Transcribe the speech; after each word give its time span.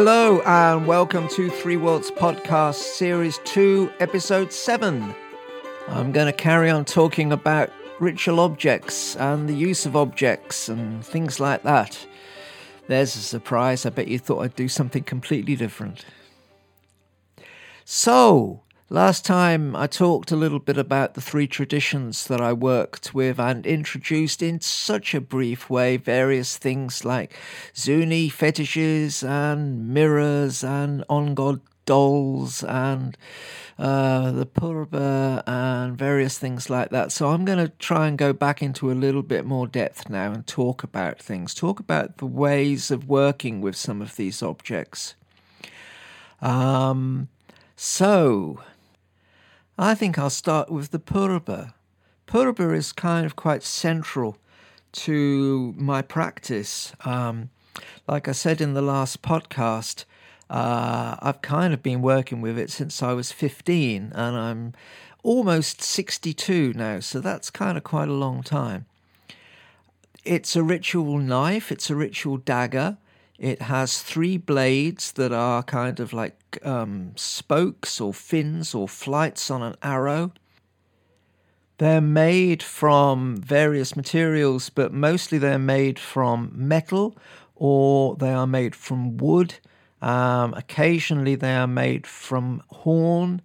Hello, 0.00 0.40
and 0.42 0.86
welcome 0.86 1.26
to 1.30 1.50
Three 1.50 1.76
Worlds 1.76 2.12
Podcast, 2.12 2.76
Series 2.76 3.40
2, 3.42 3.90
Episode 3.98 4.52
7. 4.52 5.12
I'm 5.88 6.12
going 6.12 6.28
to 6.28 6.32
carry 6.32 6.70
on 6.70 6.84
talking 6.84 7.32
about 7.32 7.72
ritual 7.98 8.38
objects 8.38 9.16
and 9.16 9.48
the 9.48 9.56
use 9.56 9.86
of 9.86 9.96
objects 9.96 10.68
and 10.68 11.04
things 11.04 11.40
like 11.40 11.64
that. 11.64 12.06
There's 12.86 13.16
a 13.16 13.18
surprise. 13.18 13.84
I 13.84 13.90
bet 13.90 14.06
you 14.06 14.20
thought 14.20 14.44
I'd 14.44 14.54
do 14.54 14.68
something 14.68 15.02
completely 15.02 15.56
different. 15.56 16.04
So, 17.84 18.62
last 18.90 19.24
time 19.24 19.76
I 19.76 19.86
talked 19.86 20.30
a 20.30 20.36
little 20.36 20.58
bit 20.58 20.78
about 20.78 21.14
the 21.14 21.20
three 21.20 21.46
traditions 21.46 22.26
that 22.26 22.40
I 22.40 22.52
worked 22.52 23.14
with 23.14 23.38
and 23.38 23.66
introduced 23.66 24.42
in 24.42 24.60
such 24.60 25.14
a 25.14 25.20
brief 25.20 25.68
way 25.68 25.96
various 25.96 26.56
things 26.56 27.04
like 27.04 27.36
Zuni 27.76 28.28
fetishes 28.28 29.22
and 29.22 29.88
mirrors 29.88 30.64
and 30.64 31.04
ongon 31.08 31.60
dolls 31.88 32.62
and 32.64 33.16
uh, 33.78 34.30
the 34.32 34.44
purba 34.44 35.42
and 35.46 35.96
various 35.96 36.38
things 36.38 36.68
like 36.68 36.90
that. 36.90 37.10
So 37.10 37.30
I'm 37.30 37.46
going 37.46 37.58
to 37.58 37.72
try 37.78 38.06
and 38.06 38.18
go 38.18 38.34
back 38.34 38.62
into 38.62 38.90
a 38.90 38.92
little 38.92 39.22
bit 39.22 39.46
more 39.46 39.66
depth 39.66 40.10
now 40.10 40.32
and 40.32 40.46
talk 40.46 40.82
about 40.82 41.18
things, 41.18 41.54
talk 41.54 41.80
about 41.80 42.18
the 42.18 42.26
ways 42.26 42.90
of 42.90 43.08
working 43.08 43.62
with 43.62 43.74
some 43.74 44.02
of 44.02 44.16
these 44.16 44.42
objects. 44.42 45.14
Um, 46.42 47.28
so, 47.74 48.60
I 49.80 49.94
think 49.94 50.18
I'll 50.18 50.28
start 50.28 50.70
with 50.70 50.90
the 50.90 50.98
Purba. 50.98 51.72
Purba 52.26 52.74
is 52.74 52.90
kind 52.90 53.24
of 53.24 53.36
quite 53.36 53.62
central 53.62 54.36
to 54.90 55.72
my 55.76 56.02
practice. 56.02 56.92
Um, 57.04 57.50
like 58.08 58.26
I 58.26 58.32
said 58.32 58.60
in 58.60 58.74
the 58.74 58.82
last 58.82 59.22
podcast, 59.22 60.04
uh, 60.50 61.14
I've 61.22 61.42
kind 61.42 61.72
of 61.72 61.80
been 61.80 62.02
working 62.02 62.40
with 62.40 62.58
it 62.58 62.70
since 62.70 63.04
I 63.04 63.12
was 63.12 63.30
15, 63.30 64.10
and 64.16 64.36
I'm 64.36 64.72
almost 65.22 65.80
62 65.80 66.72
now, 66.74 66.98
so 66.98 67.20
that's 67.20 67.48
kind 67.48 67.78
of 67.78 67.84
quite 67.84 68.08
a 68.08 68.12
long 68.14 68.42
time. 68.42 68.86
It's 70.24 70.56
a 70.56 70.64
ritual 70.64 71.18
knife, 71.18 71.70
it's 71.70 71.88
a 71.88 71.94
ritual 71.94 72.38
dagger, 72.38 72.96
it 73.38 73.62
has 73.62 74.02
three 74.02 74.36
blades 74.36 75.12
that 75.12 75.32
are 75.32 75.62
kind 75.62 76.00
of 76.00 76.12
like 76.12 76.58
um, 76.64 77.12
spokes 77.14 78.00
or 78.00 78.12
fins 78.12 78.74
or 78.74 78.88
flights 78.88 79.50
on 79.50 79.62
an 79.62 79.76
arrow. 79.82 80.32
They're 81.78 82.00
made 82.00 82.62
from 82.64 83.36
various 83.36 83.94
materials, 83.94 84.68
but 84.70 84.92
mostly 84.92 85.38
they're 85.38 85.60
made 85.60 86.00
from 86.00 86.50
metal 86.52 87.16
or 87.54 88.16
they 88.16 88.32
are 88.32 88.48
made 88.48 88.74
from 88.74 89.16
wood. 89.16 89.54
Um, 90.02 90.54
occasionally 90.54 91.36
they 91.36 91.54
are 91.54 91.68
made 91.68 92.08
from 92.08 92.64
horn. 92.68 93.42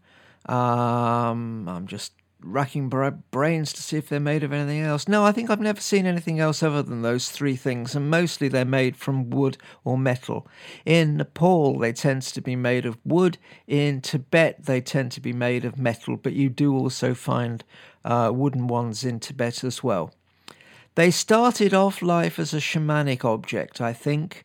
Um, 0.47 1.69
I'm 1.69 1.85
just 1.85 2.13
racking 2.43 2.89
brains 3.31 3.73
to 3.73 3.81
see 3.81 3.97
if 3.97 4.09
they're 4.09 4.19
made 4.19 4.43
of 4.43 4.53
anything 4.53 4.81
else. 4.81 5.07
No, 5.07 5.23
I 5.23 5.31
think 5.31 5.49
I've 5.49 5.59
never 5.59 5.81
seen 5.81 6.05
anything 6.05 6.39
else 6.39 6.61
other 6.61 6.83
than 6.83 7.01
those 7.01 7.29
three 7.29 7.55
things, 7.55 7.95
and 7.95 8.09
mostly 8.09 8.47
they're 8.47 8.65
made 8.65 8.95
from 8.95 9.29
wood 9.29 9.57
or 9.83 9.97
metal. 9.97 10.47
In 10.85 11.17
Nepal, 11.17 11.79
they 11.79 11.93
tend 11.93 12.21
to 12.23 12.41
be 12.41 12.55
made 12.55 12.85
of 12.85 12.97
wood. 13.05 13.37
In 13.67 14.01
Tibet, 14.01 14.65
they 14.65 14.81
tend 14.81 15.11
to 15.13 15.21
be 15.21 15.33
made 15.33 15.65
of 15.65 15.77
metal, 15.77 16.17
but 16.17 16.33
you 16.33 16.49
do 16.49 16.75
also 16.75 17.13
find 17.13 17.63
uh, 18.05 18.31
wooden 18.33 18.67
ones 18.67 19.03
in 19.03 19.19
Tibet 19.19 19.63
as 19.63 19.83
well. 19.83 20.13
They 20.95 21.09
started 21.09 21.73
off 21.73 22.01
life 22.01 22.37
as 22.37 22.53
a 22.53 22.57
shamanic 22.57 23.25
object, 23.25 23.81
I 23.81 23.93
think. 23.93 24.43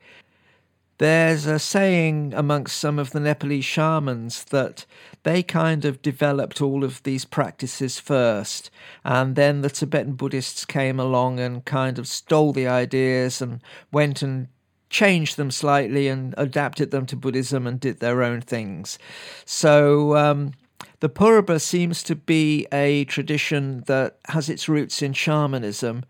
There's 0.99 1.47
a 1.47 1.61
saying 1.61 2.33
amongst 2.35 2.77
some 2.77 2.99
of 2.99 3.13
the 3.13 3.21
Nepalese 3.21 3.65
shamans 3.65 4.43
that 4.45 4.85
they 5.23 5.45
kind 5.45 5.85
of 5.85 6.03
developed 6.03 6.61
all 6.61 6.83
of 6.83 7.03
these 7.05 7.25
practices 7.25 8.01
first, 8.01 8.69
and 9.05 9.37
then 9.37 9.61
the 9.61 9.71
Tibetan 9.71 10.15
Buddhists 10.15 10.65
came 10.65 10.99
along 10.99 11.39
and 11.39 11.65
kind 11.65 12.01
of 12.01 12.09
stole 12.09 12.53
the 12.53 12.67
ideas 12.67 13.41
and 13.41 13.61
went 13.93 14.23
and 14.23 14.49
changed 14.91 15.37
them 15.37 15.53
slightly 15.53 16.09
and 16.09 16.35
adapted 16.37 16.91
them 16.91 17.07
to 17.07 17.17
Buddhism 17.17 17.67
and 17.67 17.79
did 17.79 18.01
their 18.01 18.23
own 18.25 18.41
things. 18.41 18.99
So, 19.45 20.17
um, 20.17 20.53
the 20.99 21.09
Purba 21.09 21.61
seems 21.61 22.03
to 22.05 22.17
be 22.17 22.67
a 22.73 23.05
tradition 23.05 23.85
that 23.87 24.19
has 24.31 24.49
its 24.49 24.69
roots 24.69 25.01
in 25.01 25.13
shamanism 25.13 26.05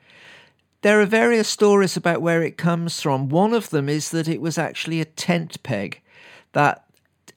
there 0.82 1.00
are 1.00 1.06
various 1.06 1.48
stories 1.48 1.96
about 1.96 2.22
where 2.22 2.42
it 2.42 2.56
comes 2.56 3.00
from. 3.00 3.28
One 3.28 3.52
of 3.52 3.70
them 3.70 3.88
is 3.88 4.10
that 4.10 4.28
it 4.28 4.40
was 4.40 4.58
actually 4.58 5.00
a 5.00 5.04
tent 5.04 5.62
peg, 5.62 6.00
that 6.52 6.84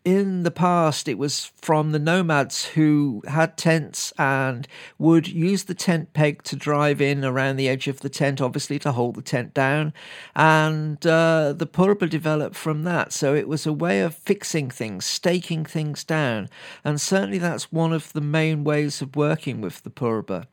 in 0.03 0.41
the 0.43 0.51
past 0.51 1.07
it 1.07 1.17
was 1.17 1.51
from 1.61 1.91
the 1.91 1.99
nomads 1.99 2.65
who 2.65 3.21
had 3.27 3.55
tents 3.55 4.11
and 4.17 4.67
would 4.97 5.27
use 5.27 5.65
the 5.65 5.75
tent 5.75 6.13
peg 6.13 6.41
to 6.43 6.55
drive 6.55 6.99
in 7.01 7.23
around 7.23 7.55
the 7.55 7.69
edge 7.69 7.87
of 7.87 7.99
the 7.99 8.09
tent, 8.09 8.41
obviously 8.41 8.79
to 8.79 8.91
hold 8.91 9.15
the 9.15 9.21
tent 9.21 9.53
down. 9.53 9.93
And 10.35 11.05
uh, 11.05 11.53
the 11.53 11.67
purba 11.67 12.09
developed 12.09 12.55
from 12.55 12.83
that. 12.83 13.13
So 13.13 13.35
it 13.35 13.47
was 13.47 13.65
a 13.65 13.73
way 13.73 14.01
of 14.01 14.15
fixing 14.15 14.69
things, 14.69 15.05
staking 15.05 15.65
things 15.65 16.03
down. 16.03 16.49
And 16.83 16.99
certainly 16.99 17.37
that's 17.37 17.71
one 17.71 17.93
of 17.93 18.13
the 18.13 18.21
main 18.21 18.63
ways 18.63 19.01
of 19.01 19.15
working 19.15 19.61
with 19.61 19.83
the 19.83 19.91
purba. 19.91 20.47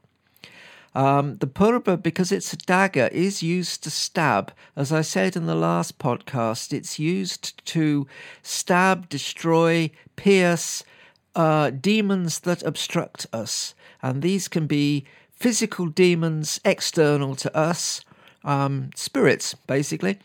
Um, 0.95 1.37
the 1.37 1.47
purba, 1.47 2.03
because 2.03 2.33
it's 2.33 2.53
a 2.53 2.57
dagger, 2.57 3.09
is 3.13 3.43
used 3.43 3.85
to 3.85 3.91
stab. 3.91 4.53
As 4.75 4.93
I 4.93 5.03
said 5.03 5.37
in 5.37 5.47
the 5.47 5.55
last 5.55 5.99
podcast, 5.99 6.73
it's 6.73 6.99
used 6.99 7.65
to 7.67 8.07
stab, 8.43 9.09
destroy, 9.09 9.91
pierce 10.17 10.83
uh, 11.35 11.71
demons 11.71 12.41
that 12.41 12.63
obstruct 12.65 13.27
us. 13.33 13.75
And 14.03 14.23
these 14.23 14.49
can 14.49 14.67
be 14.67 15.05
physical 15.31 15.87
demons 15.87 16.61
external 16.65 17.37
to 17.37 17.57
us, 17.57 18.01
um, 18.45 18.91
spirits, 18.95 19.55
basically. 19.67 20.19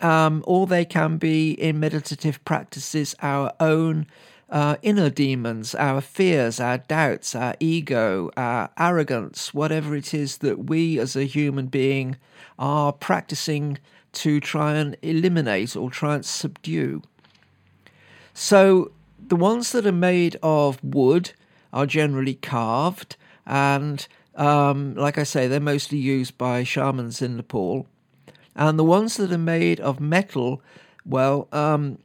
Um, 0.00 0.42
or 0.46 0.66
they 0.66 0.84
can 0.84 1.18
be 1.18 1.52
in 1.52 1.78
meditative 1.78 2.42
practices 2.44 3.14
our 3.20 3.52
own 3.60 4.06
uh, 4.50 4.76
inner 4.82 5.10
demons, 5.10 5.74
our 5.74 6.00
fears, 6.00 6.58
our 6.58 6.78
doubts, 6.78 7.34
our 7.34 7.54
ego, 7.60 8.30
our 8.36 8.70
arrogance, 8.78 9.54
whatever 9.54 9.94
it 9.94 10.12
is 10.12 10.38
that 10.38 10.66
we 10.66 10.98
as 10.98 11.14
a 11.14 11.24
human 11.24 11.66
being 11.66 12.16
are 12.58 12.92
practicing 12.92 13.78
to 14.12 14.40
try 14.40 14.74
and 14.74 14.96
eliminate 15.02 15.76
or 15.76 15.90
try 15.90 16.16
and 16.16 16.26
subdue. 16.26 17.02
So 18.34 18.90
the 19.28 19.36
ones 19.36 19.70
that 19.72 19.86
are 19.86 19.92
made 19.92 20.36
of 20.42 20.82
wood 20.82 21.32
are 21.72 21.86
generally 21.86 22.34
carved, 22.34 23.16
and 23.46 24.06
um, 24.34 24.94
like 24.94 25.18
I 25.18 25.22
say, 25.22 25.46
they're 25.46 25.60
mostly 25.60 25.98
used 25.98 26.36
by 26.36 26.64
shamans 26.64 27.22
in 27.22 27.36
Nepal. 27.36 27.86
And 28.56 28.78
the 28.78 28.84
ones 28.84 29.16
that 29.16 29.32
are 29.32 29.38
made 29.38 29.78
of 29.80 30.00
metal, 30.00 30.60
well, 31.06 31.46
um, 31.52 31.98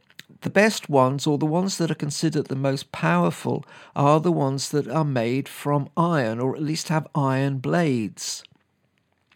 the 0.46 0.50
best 0.50 0.88
ones, 0.88 1.26
or 1.26 1.38
the 1.38 1.44
ones 1.44 1.76
that 1.76 1.90
are 1.90 1.96
considered 1.96 2.46
the 2.46 2.54
most 2.54 2.92
powerful, 2.92 3.64
are 3.96 4.20
the 4.20 4.30
ones 4.30 4.68
that 4.68 4.86
are 4.86 5.04
made 5.04 5.48
from 5.48 5.88
iron, 5.96 6.38
or 6.38 6.54
at 6.54 6.62
least 6.62 6.86
have 6.86 7.08
iron 7.16 7.58
blades. 7.58 8.44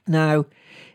Now, 0.06 0.46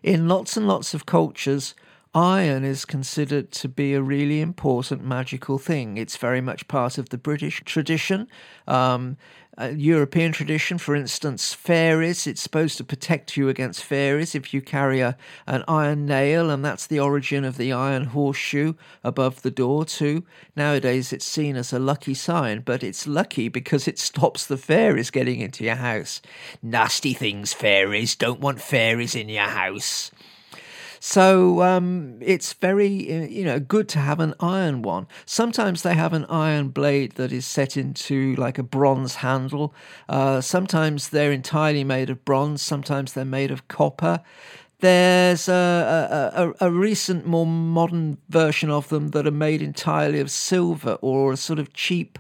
in 0.04 0.30
lots 0.30 0.56
and 0.56 0.70
lots 0.70 0.94
of 0.94 1.06
cultures, 1.06 1.76
iron 2.16 2.64
is 2.64 2.86
considered 2.86 3.52
to 3.52 3.68
be 3.68 3.94
a 3.94 4.02
really 4.02 4.40
important 4.40 5.04
magical 5.04 5.58
thing. 5.58 5.98
It's 5.98 6.16
very 6.16 6.42
much 6.42 6.68
part 6.70 6.98
of 6.98 7.10
the 7.10 7.18
British 7.18 7.62
tradition. 7.66 8.28
Um, 8.68 9.18
European 9.74 10.34
tradition, 10.34 10.78
for 10.78 10.96
instance, 10.96 11.54
fairies, 11.54 12.28
it's 12.28 12.42
supposed 12.42 12.78
to 12.78 12.84
protect 12.84 13.38
you 13.38 13.48
against 13.48 13.84
fairies 13.84 14.36
if 14.36 14.54
you 14.54 14.62
carry 14.62 15.00
a, 15.00 15.18
an 15.48 15.64
iron 15.68 16.06
nail, 16.06 16.50
and 16.50 16.64
that's 16.64 16.88
the 16.88 17.00
origin 17.00 17.46
of 17.46 17.56
the 17.56 17.72
iron 17.72 18.06
horseshoe 18.06 18.74
above 19.04 19.42
the 19.44 19.52
door, 19.52 19.86
too. 19.86 20.26
Nowadays, 20.58 21.14
it's 21.14 21.26
seen 21.26 21.56
as 21.56 21.72
a 21.72 21.80
lucky 21.80 22.14
sign, 22.14 22.62
but 22.62 22.84
it's 22.84 23.08
lucky 23.08 23.48
because 23.48 23.88
it 23.88 23.98
stops 23.98 24.46
the 24.46 24.58
fairies 24.58 25.10
getting 25.10 25.40
into 25.40 25.64
your 25.64 25.76
house. 25.76 26.22
Nasty 26.62 27.14
things, 27.14 27.54
fairies. 27.54 28.16
Don't 28.16 28.42
want 28.42 28.62
fairies 28.62 29.16
in 29.16 29.30
your 29.30 29.48
house. 29.48 30.12
So 31.08 31.62
um, 31.62 32.18
it's 32.20 32.54
very 32.54 33.14
uh, 33.14 33.28
you 33.28 33.46
know 33.46 33.60
good 33.60 33.88
to 33.90 34.00
have 34.00 34.20
an 34.20 34.34
iron 34.40 34.82
one. 34.82 35.06
Sometimes 35.28 35.84
they 35.84 35.94
have 35.94 36.14
an 36.14 36.26
iron 36.26 36.70
blade 36.70 37.12
that 37.12 37.32
is 37.32 37.46
set 37.46 37.78
into 37.78 38.36
like 38.38 38.58
a 38.58 38.64
bronze 38.64 39.18
handle. 39.18 39.76
Uh, 40.10 40.42
sometimes 40.42 41.10
they're 41.10 41.32
entirely 41.32 41.84
made 41.84 42.10
of 42.10 42.26
bronze. 42.26 42.64
Sometimes 42.64 43.14
they're 43.14 43.24
made 43.24 43.52
of 43.52 43.68
copper. 43.68 44.24
There's 44.80 45.48
a, 45.48 46.54
a, 46.60 46.68
a, 46.68 46.72
recent, 46.72 47.28
more 47.28 47.46
modern 47.46 48.18
version 48.30 48.72
of 48.72 48.90
them 48.90 49.10
that 49.10 49.28
are 49.28 49.32
made 49.32 49.62
entirely 49.62 50.20
of 50.20 50.32
silver 50.32 50.98
or 51.02 51.32
a 51.32 51.38
sort 51.38 51.60
of 51.60 51.72
cheap 51.72 52.18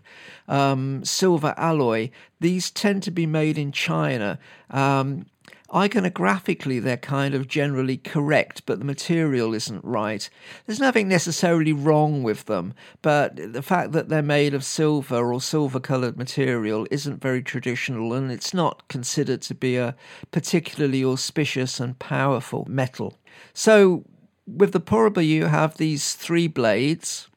um, 0.47 1.03
silver 1.03 1.55
alloy. 1.57 2.11
These 2.39 2.69
tend 2.69 3.01
to 3.03 3.11
be 3.11 3.25
made 3.25 3.57
in 3.57 3.71
China. 3.71 4.37
Um, 4.69 5.25
iconographically 5.69 6.81
they're 6.81 6.97
kind 6.97 7.33
of 7.33 7.47
generally 7.47 7.97
correct, 7.97 8.63
but 8.65 8.79
the 8.79 8.85
material 8.85 9.53
isn't 9.53 9.83
right. 9.83 10.29
There's 10.65 10.79
nothing 10.79 11.07
necessarily 11.07 11.73
wrong 11.73 12.23
with 12.23 12.45
them, 12.45 12.73
but 13.01 13.35
the 13.53 13.61
fact 13.61 13.91
that 13.93 14.09
they're 14.09 14.21
made 14.21 14.53
of 14.53 14.63
silver 14.63 15.33
or 15.33 15.41
silver 15.41 15.79
coloured 15.79 16.17
material 16.17 16.87
isn't 16.91 17.21
very 17.21 17.41
traditional 17.41 18.13
and 18.13 18.31
it's 18.31 18.53
not 18.53 18.87
considered 18.87 19.41
to 19.43 19.55
be 19.55 19.77
a 19.77 19.95
particularly 20.31 21.03
auspicious 21.03 21.79
and 21.79 21.97
powerful 21.99 22.65
metal. 22.69 23.17
So, 23.53 24.05
with 24.47 24.73
the 24.73 24.79
Puruba, 24.79 25.25
you 25.25 25.45
have 25.45 25.77
these 25.77 26.13
three 26.13 26.47
blades. 26.47 27.27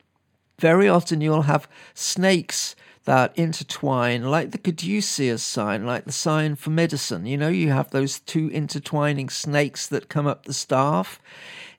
Very 0.59 0.89
often, 0.89 1.23
you'll 1.23 1.43
have 1.43 1.69
snakes 1.95 2.77
that 3.09 3.33
intertwine, 3.39 4.23
like 4.25 4.51
the 4.51 4.59
caduceus 4.59 5.43
sign, 5.43 5.87
like 5.87 6.05
the 6.05 6.13
sign 6.13 6.55
for 6.55 6.69
medicine. 6.69 7.25
You 7.25 7.39
know, 7.39 7.49
you 7.49 7.71
have 7.71 7.89
those 7.89 8.21
two 8.21 8.51
intertwining 8.51 9.31
snakes 9.31 9.87
that 9.87 10.11
come 10.11 10.27
up 10.27 10.45
the 10.45 10.53
staff. 10.53 11.19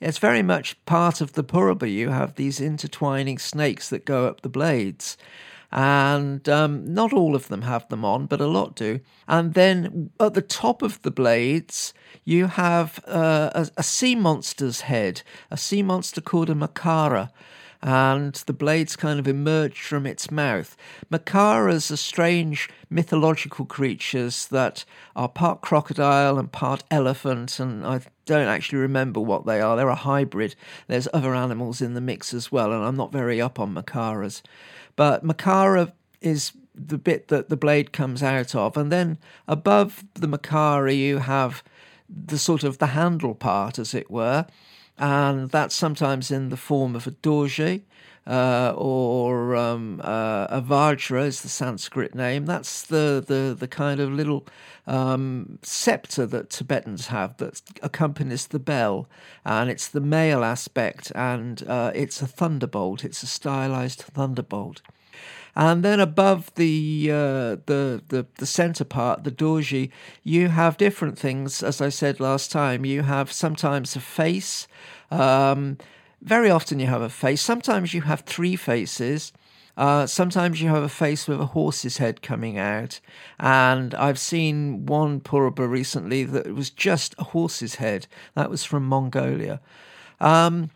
It's 0.01 0.17
very 0.17 0.41
much 0.41 0.83
part 0.85 1.21
of 1.21 1.33
the 1.33 1.43
Puruba. 1.43 1.87
You 1.87 2.09
have 2.09 2.33
these 2.33 2.59
intertwining 2.59 3.37
snakes 3.37 3.89
that 3.89 4.05
go 4.05 4.25
up 4.25 4.41
the 4.41 4.49
blades. 4.49 5.17
And 5.71 6.49
um, 6.49 6.95
not 6.95 7.13
all 7.13 7.35
of 7.35 7.47
them 7.47 7.61
have 7.61 7.87
them 7.89 8.03
on, 8.03 8.25
but 8.25 8.41
a 8.41 8.47
lot 8.47 8.75
do. 8.75 8.99
And 9.27 9.53
then 9.53 10.09
at 10.19 10.33
the 10.33 10.41
top 10.41 10.81
of 10.81 10.99
the 11.03 11.11
blades, 11.11 11.93
you 12.25 12.47
have 12.47 12.99
uh, 13.07 13.51
a, 13.53 13.69
a 13.77 13.83
sea 13.83 14.15
monster's 14.15 14.81
head, 14.81 15.21
a 15.51 15.57
sea 15.57 15.83
monster 15.83 16.21
called 16.21 16.49
a 16.49 16.55
Makara 16.55 17.29
and 17.81 18.33
the 18.45 18.53
blades 18.53 18.95
kind 18.95 19.19
of 19.19 19.27
emerge 19.27 19.81
from 19.81 20.05
its 20.05 20.29
mouth. 20.29 20.75
Makaras 21.11 21.91
are 21.91 21.97
strange 21.97 22.69
mythological 22.89 23.65
creatures 23.65 24.47
that 24.47 24.83
are 25.15 25.29
part 25.29 25.61
crocodile 25.61 26.37
and 26.37 26.51
part 26.51 26.83
elephant, 26.91 27.59
and 27.59 27.85
I 27.85 28.01
don't 28.25 28.47
actually 28.47 28.79
remember 28.79 29.21
what 29.21 29.45
they 29.45 29.61
are. 29.61 29.77
They're 29.77 29.87
a 29.87 29.95
hybrid. 29.95 30.55
There's 30.87 31.07
other 31.13 31.33
animals 31.33 31.81
in 31.81 31.93
the 31.93 32.01
mix 32.01 32.33
as 32.33 32.51
well, 32.51 32.73
and 32.73 32.83
I'm 32.83 32.97
not 32.97 33.13
very 33.13 33.39
up 33.39 33.59
on 33.59 33.73
Makaras. 33.73 34.41
But 34.95 35.23
Makara 35.23 35.93
is 36.19 36.51
the 36.75 36.97
bit 36.97 37.29
that 37.29 37.49
the 37.49 37.57
blade 37.57 37.93
comes 37.93 38.21
out 38.21 38.55
of, 38.55 38.75
and 38.75 38.91
then 38.91 39.17
above 39.47 40.03
the 40.15 40.27
Makara, 40.27 40.95
you 40.95 41.19
have 41.19 41.63
the 42.09 42.37
sort 42.37 42.63
of 42.65 42.79
the 42.79 42.87
handle 42.87 43.35
part, 43.35 43.79
as 43.79 43.93
it 43.93 44.11
were 44.11 44.47
and 44.99 45.49
that's 45.49 45.75
sometimes 45.75 46.29
in 46.29 46.49
the 46.49 46.57
form 46.57 46.95
of 46.95 47.07
a 47.07 47.11
dorje. 47.11 47.81
Uh, 48.27 48.75
or 48.77 49.55
um, 49.55 49.99
uh, 50.03 50.45
a 50.51 50.61
Vajra 50.61 51.25
is 51.25 51.41
the 51.41 51.49
Sanskrit 51.49 52.13
name. 52.13 52.45
That's 52.45 52.83
the, 52.83 53.23
the, 53.25 53.55
the 53.57 53.67
kind 53.67 53.99
of 53.99 54.11
little 54.11 54.45
um, 54.85 55.57
scepter 55.63 56.27
that 56.27 56.51
Tibetans 56.51 57.07
have 57.07 57.37
that 57.37 57.61
accompanies 57.81 58.47
the 58.47 58.59
bell, 58.59 59.07
and 59.45 59.69
it's 59.69 59.87
the 59.87 60.01
male 60.01 60.43
aspect, 60.43 61.11
and 61.15 61.63
uh, 61.67 61.91
it's 61.95 62.21
a 62.21 62.27
thunderbolt. 62.27 63.03
It's 63.03 63.23
a 63.23 63.27
stylized 63.27 64.01
thunderbolt. 64.01 64.83
And 65.55 65.83
then 65.83 65.99
above 65.99 66.53
the 66.55 67.09
uh, 67.11 67.57
the 67.65 68.01
the 68.07 68.25
the 68.35 68.45
center 68.45 68.85
part, 68.85 69.23
the 69.23 69.31
dorje, 69.31 69.89
you 70.23 70.49
have 70.49 70.77
different 70.77 71.17
things. 71.17 71.63
As 71.63 71.81
I 71.81 71.89
said 71.89 72.19
last 72.19 72.51
time, 72.51 72.85
you 72.85 73.01
have 73.01 73.31
sometimes 73.31 73.95
a 73.95 73.99
face. 73.99 74.67
Um, 75.11 75.77
very 76.21 76.49
often 76.49 76.79
you 76.79 76.87
have 76.87 77.01
a 77.01 77.09
face. 77.09 77.41
Sometimes 77.41 77.93
you 77.93 78.01
have 78.01 78.21
three 78.21 78.55
faces. 78.55 79.33
Uh, 79.75 80.05
sometimes 80.05 80.61
you 80.61 80.67
have 80.67 80.83
a 80.83 80.89
face 80.89 81.25
with 81.25 81.39
a 81.39 81.45
horse's 81.47 81.97
head 81.97 82.21
coming 82.21 82.57
out. 82.57 82.99
And 83.39 83.95
I've 83.95 84.19
seen 84.19 84.85
one 84.85 85.21
Puruba 85.21 85.69
recently 85.69 86.25
that 86.25 86.53
was 86.53 86.69
just 86.69 87.15
a 87.17 87.23
horse's 87.23 87.75
head. 87.75 88.05
That 88.35 88.49
was 88.49 88.65
from 88.65 88.85
Mongolia. 88.85 89.61
Um, 90.19 90.71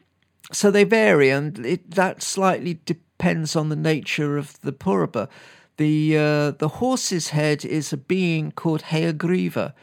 so 0.53 0.71
they 0.71 0.85
vary, 0.85 1.29
and 1.29 1.65
it, 1.65 1.91
that 1.91 2.23
slightly 2.23 2.79
depends 2.85 3.12
on 3.55 3.69
the 3.69 3.75
nature 3.75 4.37
of 4.37 4.59
the 4.61 4.73
Puruba. 4.73 5.29
The, 5.77 6.17
uh, 6.17 6.51
the 6.51 6.67
horse's 6.67 7.29
head 7.29 7.65
is 7.65 7.93
a 7.93 7.97
being 7.97 8.51
called 8.51 8.83
Hayagriva 8.83 9.73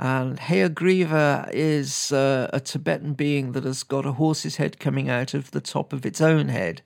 and 0.00 0.38
Hayagriva 0.38 1.50
is 1.52 2.10
uh, 2.10 2.48
a 2.54 2.60
Tibetan 2.60 3.12
being 3.12 3.52
that 3.52 3.64
has 3.64 3.82
got 3.82 4.06
a 4.06 4.12
horse's 4.12 4.56
head 4.56 4.80
coming 4.80 5.10
out 5.10 5.34
of 5.34 5.50
the 5.50 5.60
top 5.60 5.92
of 5.92 6.06
its 6.06 6.22
own 6.22 6.48
head. 6.48 6.80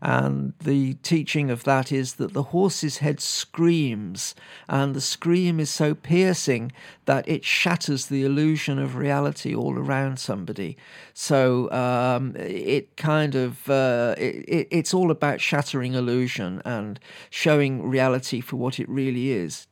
And 0.00 0.52
the 0.60 0.94
teaching 0.94 1.50
of 1.50 1.64
that 1.64 1.90
is 1.90 2.14
that 2.14 2.32
the 2.32 2.44
horse's 2.44 2.98
head 2.98 3.20
screams, 3.20 4.34
and 4.68 4.94
the 4.94 5.00
scream 5.00 5.58
is 5.58 5.70
so 5.70 5.94
piercing 5.94 6.72
that 7.06 7.28
it 7.28 7.44
shatters 7.44 8.06
the 8.06 8.24
illusion 8.24 8.78
of 8.78 8.96
reality 8.96 9.54
all 9.54 9.76
around 9.76 10.18
somebody. 10.18 10.76
So 11.14 11.70
um, 11.72 12.36
it 12.36 12.96
kind 12.96 13.34
of 13.34 13.68
uh, 13.68 14.14
it, 14.18 14.68
it's 14.70 14.94
all 14.94 15.10
about 15.10 15.40
shattering 15.40 15.94
illusion 15.94 16.62
and 16.64 17.00
showing 17.30 17.88
reality 17.88 18.40
for 18.40 18.56
what 18.56 18.78
it 18.78 18.88
really 18.88 19.32
is. 19.32 19.66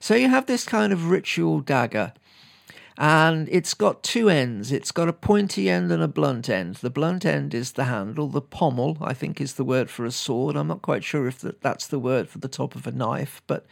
So 0.00 0.14
you 0.14 0.28
have 0.28 0.46
this 0.46 0.64
kind 0.64 0.92
of 0.92 1.10
ritual 1.10 1.60
dagger 1.60 2.12
and 2.98 3.48
it's 3.50 3.74
got 3.74 4.02
two 4.02 4.30
ends. 4.30 4.72
It's 4.72 4.92
got 4.92 5.08
a 5.08 5.12
pointy 5.12 5.68
end 5.68 5.92
and 5.92 6.02
a 6.02 6.08
blunt 6.08 6.48
end. 6.48 6.76
The 6.76 6.90
blunt 6.90 7.26
end 7.26 7.52
is 7.52 7.72
the 7.72 7.84
handle. 7.84 8.28
The 8.28 8.40
pommel, 8.40 8.96
I 9.00 9.12
think, 9.12 9.40
is 9.40 9.54
the 9.54 9.64
word 9.64 9.90
for 9.90 10.04
a 10.04 10.10
sword. 10.10 10.56
I'm 10.56 10.68
not 10.68 10.82
quite 10.82 11.04
sure 11.04 11.26
if 11.26 11.40
that's 11.40 11.86
the 11.86 11.98
word 11.98 12.28
for 12.28 12.38
the 12.38 12.48
top 12.48 12.74
of 12.74 12.86
a 12.86 12.92
knife, 12.92 13.42
but 13.46 13.66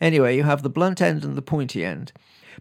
anyway, 0.00 0.36
you 0.36 0.44
have 0.44 0.62
the 0.62 0.70
blunt 0.70 1.02
end 1.02 1.24
and 1.24 1.36
the 1.36 1.42
pointy 1.42 1.84
end. 1.84 2.12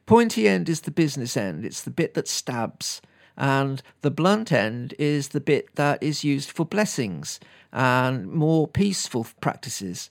Pointy 0.05 0.47
end 0.47 0.69
is 0.69 0.81
the 0.81 0.91
business 0.91 1.37
end. 1.37 1.65
It's 1.65 1.81
the 1.81 1.91
bit 1.91 2.13
that 2.15 2.27
stabs, 2.27 3.01
and 3.35 3.83
the 4.01 4.11
blunt 4.11 4.51
end 4.51 4.95
is 4.97 5.29
the 5.29 5.41
bit 5.41 5.75
that 5.75 6.01
is 6.01 6.23
used 6.23 6.49
for 6.49 6.65
blessings 6.65 7.39
and 7.71 8.27
more 8.31 8.67
peaceful 8.67 9.27
practices. 9.41 10.09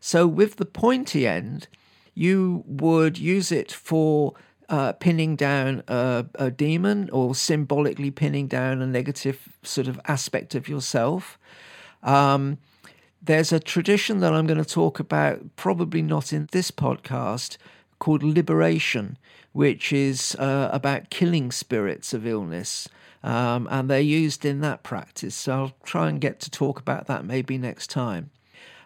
So 0.00 0.26
with 0.26 0.56
the 0.56 0.66
pointy 0.66 1.26
end, 1.26 1.68
you 2.14 2.64
would 2.66 3.16
use 3.16 3.52
it 3.52 3.72
for 3.72 4.34
uh, 4.68 4.92
pinning 4.92 5.36
down 5.36 5.82
a, 5.88 6.26
a, 6.34 6.50
demon 6.50 7.08
or 7.10 7.34
symbolically 7.34 8.10
pinning 8.10 8.46
down 8.46 8.82
a 8.82 8.86
negative 8.86 9.48
sort 9.62 9.88
of 9.88 9.98
aspect 10.06 10.54
of 10.54 10.68
yourself. 10.68 11.38
Um, 12.02 12.58
there's 13.22 13.50
a 13.50 13.60
tradition 13.60 14.20
that 14.20 14.32
I'm 14.32 14.46
going 14.46 14.62
to 14.62 14.68
talk 14.68 15.00
about, 15.00 15.56
probably 15.56 16.02
not 16.02 16.32
in 16.32 16.48
this 16.52 16.70
podcast, 16.70 17.56
called 17.98 18.22
liberation, 18.22 19.16
which 19.52 19.92
is 19.92 20.36
uh, 20.38 20.68
about 20.72 21.10
killing 21.10 21.50
spirits 21.50 22.12
of 22.12 22.26
illness. 22.26 22.88
Um, 23.24 23.66
and 23.70 23.90
they're 23.90 24.00
used 24.00 24.44
in 24.44 24.60
that 24.60 24.82
practice. 24.82 25.34
So 25.34 25.52
I'll 25.52 25.72
try 25.82 26.08
and 26.08 26.20
get 26.20 26.38
to 26.40 26.50
talk 26.50 26.78
about 26.78 27.06
that 27.06 27.24
maybe 27.24 27.58
next 27.58 27.90
time. 27.90 28.30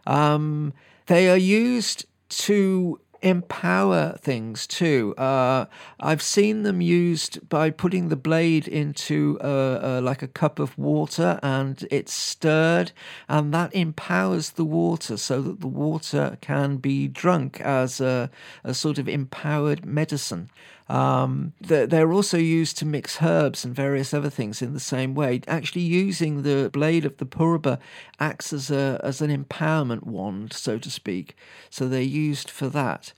Um, 0.06 0.72
they 1.06 1.28
are 1.28 1.36
used 1.36 2.06
to 2.30 2.98
empower 3.22 4.18
things 4.20 4.66
too. 4.66 5.14
Uh, 5.16 5.66
I've 6.00 6.22
seen 6.22 6.62
them 6.62 6.80
used 6.80 7.48
by 7.48 7.70
putting 7.70 8.08
the 8.08 8.16
blade 8.16 8.66
into 8.68 9.38
uh, 9.42 9.80
uh, 9.82 10.00
like 10.02 10.22
a 10.22 10.28
cup 10.28 10.58
of 10.58 10.76
water 10.76 11.38
and 11.42 11.86
it's 11.90 12.12
stirred, 12.12 12.92
and 13.28 13.54
that 13.54 13.74
empowers 13.74 14.50
the 14.50 14.64
water 14.64 15.16
so 15.16 15.40
that 15.42 15.60
the 15.60 15.68
water 15.68 16.36
can 16.40 16.76
be 16.76 17.08
drunk 17.08 17.60
as 17.60 18.00
a, 18.00 18.30
a 18.64 18.74
sort 18.74 18.98
of 18.98 19.08
empowered 19.08 19.86
medicine. 19.86 20.50
Um, 20.92 21.54
they're 21.58 22.12
also 22.12 22.36
used 22.36 22.76
to 22.78 22.84
mix 22.84 23.22
herbs 23.22 23.64
and 23.64 23.74
various 23.74 24.12
other 24.12 24.28
things 24.28 24.60
in 24.60 24.74
the 24.74 24.80
same 24.80 25.14
way. 25.14 25.40
Actually, 25.48 25.82
using 25.82 26.42
the 26.42 26.68
blade 26.70 27.06
of 27.06 27.16
the 27.16 27.24
puruba 27.24 27.78
acts 28.20 28.52
as 28.52 28.70
a 28.70 29.00
as 29.02 29.22
an 29.22 29.30
empowerment 29.30 30.02
wand, 30.02 30.52
so 30.52 30.76
to 30.76 30.90
speak. 30.90 31.34
So 31.70 31.88
they're 31.88 32.02
used 32.02 32.50
for 32.50 32.68
that. 32.68 33.14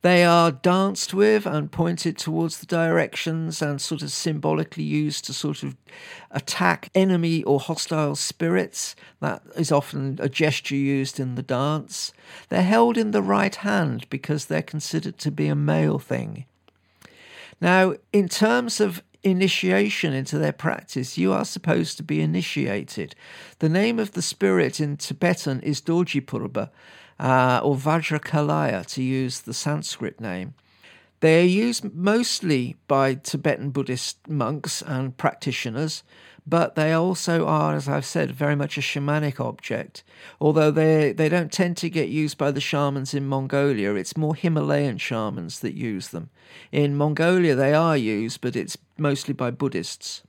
They 0.00 0.24
are 0.24 0.50
danced 0.50 1.14
with 1.14 1.46
and 1.46 1.70
pointed 1.70 2.18
towards 2.18 2.58
the 2.58 2.66
directions 2.66 3.62
and 3.62 3.80
sort 3.80 4.02
of 4.02 4.10
symbolically 4.10 4.82
used 4.82 5.24
to 5.26 5.32
sort 5.32 5.62
of 5.62 5.76
attack 6.32 6.90
enemy 6.92 7.44
or 7.44 7.60
hostile 7.60 8.16
spirits. 8.16 8.96
That 9.20 9.42
is 9.54 9.70
often 9.70 10.18
a 10.20 10.28
gesture 10.28 10.74
used 10.74 11.20
in 11.20 11.36
the 11.36 11.42
dance. 11.42 12.12
They're 12.48 12.62
held 12.62 12.98
in 12.98 13.12
the 13.12 13.22
right 13.22 13.54
hand 13.54 14.10
because 14.10 14.46
they're 14.46 14.60
considered 14.60 15.18
to 15.18 15.30
be 15.30 15.46
a 15.46 15.54
male 15.54 16.00
thing. 16.00 16.46
Now, 17.62 17.94
in 18.12 18.28
terms 18.28 18.80
of 18.80 19.04
initiation 19.22 20.12
into 20.12 20.36
their 20.36 20.52
practice, 20.52 21.16
you 21.16 21.32
are 21.32 21.44
supposed 21.44 21.96
to 21.96 22.02
be 22.02 22.20
initiated. 22.20 23.14
The 23.60 23.68
name 23.68 24.00
of 24.00 24.12
the 24.12 24.20
spirit 24.20 24.80
in 24.80 24.96
Tibetan 24.96 25.60
is 25.60 25.80
Dorje 25.80 26.26
Purba, 26.26 26.70
uh, 27.20 27.60
or 27.62 27.76
Vajrakilaya, 27.76 28.84
to 28.86 29.02
use 29.04 29.42
the 29.42 29.54
Sanskrit 29.54 30.20
name. 30.20 30.54
They 31.22 31.40
are 31.40 31.46
used 31.46 31.94
mostly 31.94 32.74
by 32.88 33.14
Tibetan 33.14 33.70
Buddhist 33.70 34.26
monks 34.26 34.82
and 34.82 35.16
practitioners, 35.16 36.02
but 36.44 36.74
they 36.74 36.92
also 36.92 37.46
are, 37.46 37.76
as 37.76 37.88
I've 37.88 38.04
said, 38.04 38.32
very 38.32 38.56
much 38.56 38.76
a 38.76 38.80
shamanic 38.80 39.38
object. 39.38 40.02
Although 40.40 40.72
they 40.72 41.12
they 41.12 41.28
don't 41.28 41.52
tend 41.52 41.76
to 41.76 41.88
get 41.88 42.08
used 42.08 42.38
by 42.38 42.50
the 42.50 42.60
shamans 42.60 43.14
in 43.14 43.28
Mongolia, 43.28 43.94
it's 43.94 44.16
more 44.16 44.34
Himalayan 44.34 44.98
shamans 44.98 45.60
that 45.60 45.74
use 45.74 46.08
them. 46.08 46.30
In 46.72 46.96
Mongolia, 46.96 47.54
they 47.54 47.72
are 47.72 47.96
used, 47.96 48.40
but 48.40 48.56
it's 48.56 48.76
mostly 48.98 49.32
by 49.32 49.52
Buddhists. 49.52 50.24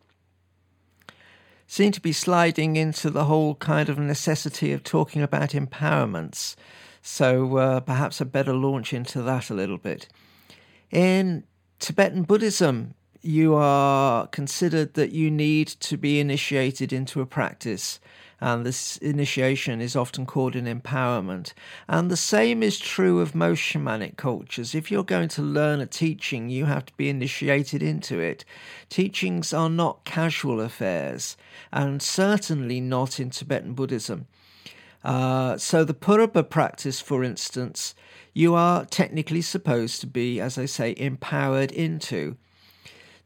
Seem 1.65 1.91
to 1.93 2.01
be 2.01 2.13
sliding 2.13 2.75
into 2.75 3.09
the 3.09 3.25
whole 3.25 3.55
kind 3.55 3.89
of 3.89 3.97
necessity 3.97 4.71
of 4.71 4.83
talking 4.83 5.23
about 5.23 5.57
empowerments. 5.57 6.55
So 7.01 7.57
uh, 7.57 7.79
perhaps 7.79 8.21
I 8.21 8.25
better 8.25 8.53
launch 8.53 8.93
into 8.93 9.23
that 9.23 9.50
a 9.50 9.55
little 9.55 9.79
bit. 9.79 10.07
In 10.93 11.45
Tibetan 11.79 12.21
Buddhism, 12.21 12.93
you 13.23 13.55
are 13.55 14.27
considered 14.27 14.93
that 14.93 15.12
you 15.12 15.31
need 15.31 15.67
to 15.67 15.97
be 15.97 16.19
initiated 16.19 16.93
into 16.93 17.19
a 17.19 17.25
practice. 17.25 18.00
And 18.39 18.63
this 18.63 18.97
initiation 18.97 19.81
is 19.81 19.95
often 19.95 20.27
called 20.27 20.55
an 20.55 20.67
empowerment. 20.67 21.53
And 21.88 22.12
the 22.12 22.15
same 22.15 22.62
is 22.62 22.77
true 22.77 23.21
of 23.21 23.33
most 23.33 23.59
shamanic 23.59 24.17
cultures. 24.17 24.75
If 24.75 24.91
you're 24.91 25.03
going 25.03 25.29
to 25.29 25.41
learn 25.41 25.81
a 25.81 25.88
teaching, 25.88 26.50
you 26.50 26.65
have 26.65 26.85
to 26.85 26.93
be 26.93 27.09
initiated 27.09 27.81
into 27.81 28.19
it. 28.19 28.45
Teachings 28.89 29.51
are 29.51 29.71
not 29.71 30.05
casual 30.05 30.62
affairs, 30.62 31.35
and 31.71 32.03
certainly 32.03 32.79
not 32.79 33.19
in 33.19 33.31
Tibetan 33.31 33.73
Buddhism. 33.73 34.27
Uh, 35.03 35.57
so, 35.57 35.83
the 35.83 35.93
Purba 35.93 36.50
practice, 36.50 37.01
for 37.01 37.24
instance, 37.24 37.93
you 38.33 38.55
are 38.55 38.86
technically 38.86 39.41
supposed 39.41 40.00
to 40.01 40.07
be, 40.07 40.39
as 40.39 40.57
I 40.57 40.65
say, 40.65 40.95
empowered 40.98 41.72
into. 41.72 42.38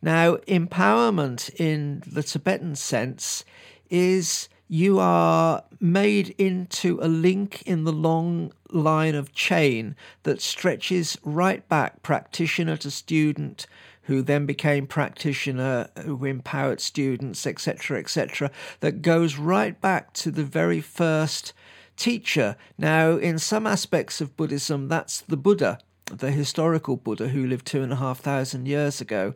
Now, 0.02 0.36
empowerment 0.48 1.54
in 1.60 2.04
the 2.06 2.24
Tibetan 2.24 2.76
sense 2.76 3.44
is 3.90 4.50
you 4.68 5.00
are 5.00 5.64
made 5.80 6.36
into 6.38 7.00
a 7.02 7.08
link 7.08 7.62
in 7.64 7.84
the 7.84 7.94
long 7.94 8.52
line 8.70 9.16
of 9.16 9.34
chain 9.34 9.96
that 10.24 10.42
stretches 10.42 11.18
right 11.24 11.68
back, 11.70 12.04
practitioner 12.04 12.76
to 12.78 12.92
student, 12.92 13.66
who 14.04 14.22
then 14.22 14.46
became 14.46 14.88
practitioner, 14.88 15.90
who 16.04 16.26
empowered 16.26 16.82
students, 16.82 17.46
etc., 17.48 18.00
etc., 18.00 18.52
that 18.80 19.02
goes 19.02 19.38
right 19.38 19.80
back 19.82 20.14
to 20.14 20.32
the 20.32 20.44
very 20.44 20.82
first 20.82 21.54
teacher. 21.98 22.56
Now, 22.78 23.18
in 23.18 23.40
some 23.40 23.68
aspects 23.68 24.22
of 24.22 24.38
Buddhism, 24.38 24.88
that's 24.88 25.22
the 25.22 25.38
Buddha, 25.38 25.80
the 26.06 26.32
historical 26.32 26.96
Buddha 26.96 27.30
who 27.30 27.46
lived 27.46 27.66
two 27.66 27.82
and 27.82 27.92
a 27.92 27.98
half 27.98 28.20
thousand 28.20 28.68
years 28.68 29.02
ago. 29.02 29.34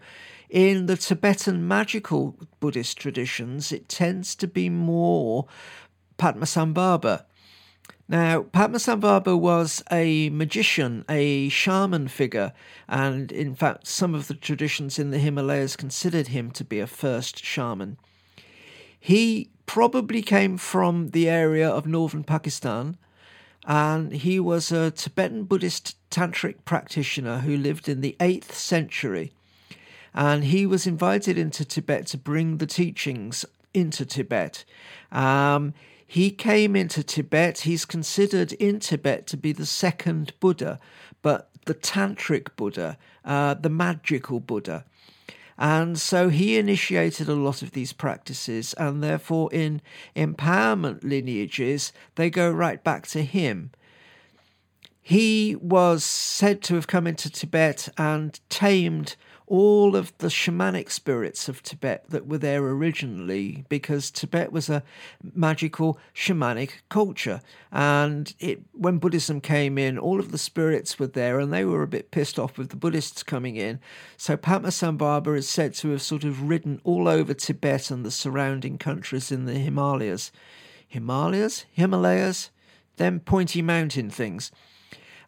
In 0.49 0.85
the 0.85 0.97
Tibetan 0.97 1.67
magical 1.67 2.37
Buddhist 2.59 2.97
traditions, 2.97 3.71
it 3.71 3.89
tends 3.89 4.35
to 4.35 4.47
be 4.47 4.69
more 4.69 5.47
Padmasambhava. 6.17 7.25
Now, 8.07 8.43
Padmasambhava 8.43 9.39
was 9.39 9.81
a 9.89 10.29
magician, 10.31 11.05
a 11.07 11.47
shaman 11.47 12.09
figure, 12.09 12.51
and 12.89 13.31
in 13.31 13.55
fact, 13.55 13.87
some 13.87 14.13
of 14.13 14.27
the 14.27 14.33
traditions 14.33 14.99
in 14.99 15.11
the 15.11 15.17
Himalayas 15.17 15.77
considered 15.77 16.27
him 16.27 16.51
to 16.51 16.65
be 16.65 16.79
a 16.81 16.87
first 16.87 17.41
shaman. 17.43 17.97
He 18.99 19.49
probably 19.71 20.21
came 20.21 20.57
from 20.57 21.11
the 21.11 21.29
area 21.29 21.69
of 21.69 21.87
northern 21.87 22.25
Pakistan, 22.25 22.97
and 23.65 24.11
he 24.11 24.37
was 24.37 24.69
a 24.69 24.91
Tibetan 24.91 25.45
Buddhist 25.45 25.95
tantric 26.09 26.65
practitioner 26.65 27.37
who 27.37 27.55
lived 27.55 27.87
in 27.87 28.01
the 28.01 28.17
8th 28.19 28.51
century. 28.51 29.31
And 30.13 30.43
he 30.43 30.65
was 30.65 30.85
invited 30.85 31.37
into 31.37 31.63
Tibet 31.63 32.05
to 32.07 32.17
bring 32.17 32.57
the 32.57 32.65
teachings 32.65 33.45
into 33.73 34.05
Tibet. 34.05 34.65
Um, 35.09 35.73
he 36.05 36.31
came 36.31 36.75
into 36.75 37.01
Tibet, 37.01 37.59
he's 37.59 37.85
considered 37.85 38.51
in 38.51 38.81
Tibet 38.81 39.25
to 39.27 39.37
be 39.37 39.53
the 39.53 39.65
second 39.65 40.33
Buddha, 40.41 40.81
but 41.21 41.49
the 41.65 41.75
tantric 41.75 42.57
Buddha, 42.57 42.97
uh, 43.23 43.53
the 43.53 43.69
magical 43.69 44.41
Buddha. 44.41 44.83
And 45.61 45.99
so 45.99 46.29
he 46.29 46.57
initiated 46.57 47.29
a 47.29 47.35
lot 47.35 47.61
of 47.61 47.73
these 47.73 47.93
practices, 47.93 48.73
and 48.79 49.03
therefore, 49.03 49.47
in 49.53 49.83
empowerment 50.15 51.03
lineages, 51.03 51.93
they 52.15 52.31
go 52.31 52.49
right 52.49 52.83
back 52.83 53.05
to 53.09 53.21
him. 53.21 53.69
He 55.03 55.55
was 55.55 56.03
said 56.03 56.63
to 56.63 56.73
have 56.73 56.87
come 56.87 57.05
into 57.05 57.29
Tibet 57.29 57.89
and 57.95 58.39
tamed 58.49 59.15
all 59.51 59.97
of 59.97 60.17
the 60.19 60.27
shamanic 60.27 60.89
spirits 60.89 61.49
of 61.49 61.61
Tibet 61.61 62.05
that 62.07 62.25
were 62.25 62.37
there 62.37 62.63
originally 62.63 63.65
because 63.67 64.09
Tibet 64.09 64.53
was 64.53 64.69
a 64.69 64.81
magical 65.35 65.99
shamanic 66.15 66.75
culture. 66.87 67.41
And 67.69 68.33
it, 68.39 68.61
when 68.71 68.97
Buddhism 68.97 69.41
came 69.41 69.77
in, 69.77 69.99
all 69.99 70.21
of 70.21 70.31
the 70.31 70.37
spirits 70.37 70.97
were 70.97 71.07
there 71.07 71.37
and 71.37 71.51
they 71.51 71.65
were 71.65 71.83
a 71.83 71.87
bit 71.87 72.11
pissed 72.11 72.39
off 72.39 72.57
with 72.57 72.69
the 72.69 72.77
Buddhists 72.77 73.23
coming 73.23 73.57
in. 73.57 73.81
So 74.15 74.37
Padmasambhava 74.37 75.37
is 75.37 75.49
said 75.49 75.73
to 75.75 75.89
have 75.89 76.01
sort 76.01 76.23
of 76.23 76.43
ridden 76.43 76.79
all 76.85 77.09
over 77.09 77.33
Tibet 77.33 77.91
and 77.91 78.05
the 78.05 78.11
surrounding 78.11 78.77
countries 78.77 79.33
in 79.33 79.43
the 79.43 79.59
Himalayas. 79.59 80.31
Himalayas? 80.87 81.65
Himalayas? 81.73 82.51
Them 82.95 83.19
pointy 83.19 83.61
mountain 83.61 84.09
things 84.09 84.49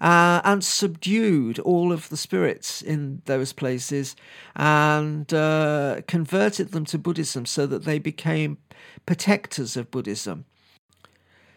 uh, 0.04 0.42
and 0.44 0.66
subdued 0.66 1.58
all 1.60 1.94
of 1.94 2.10
the 2.10 2.18
spirits 2.18 2.82
in 2.82 3.22
those 3.24 3.54
places 3.54 4.18
and 4.54 5.34
uh, 5.34 6.02
converted 6.08 6.72
them 6.74 6.84
to 6.84 6.98
Buddhism 6.98 7.46
so 7.46 7.66
that 7.66 7.86
they 7.86 8.00
became 8.00 8.58
protectors 9.06 9.78
of 9.78 9.90
Buddhism. 9.90 10.44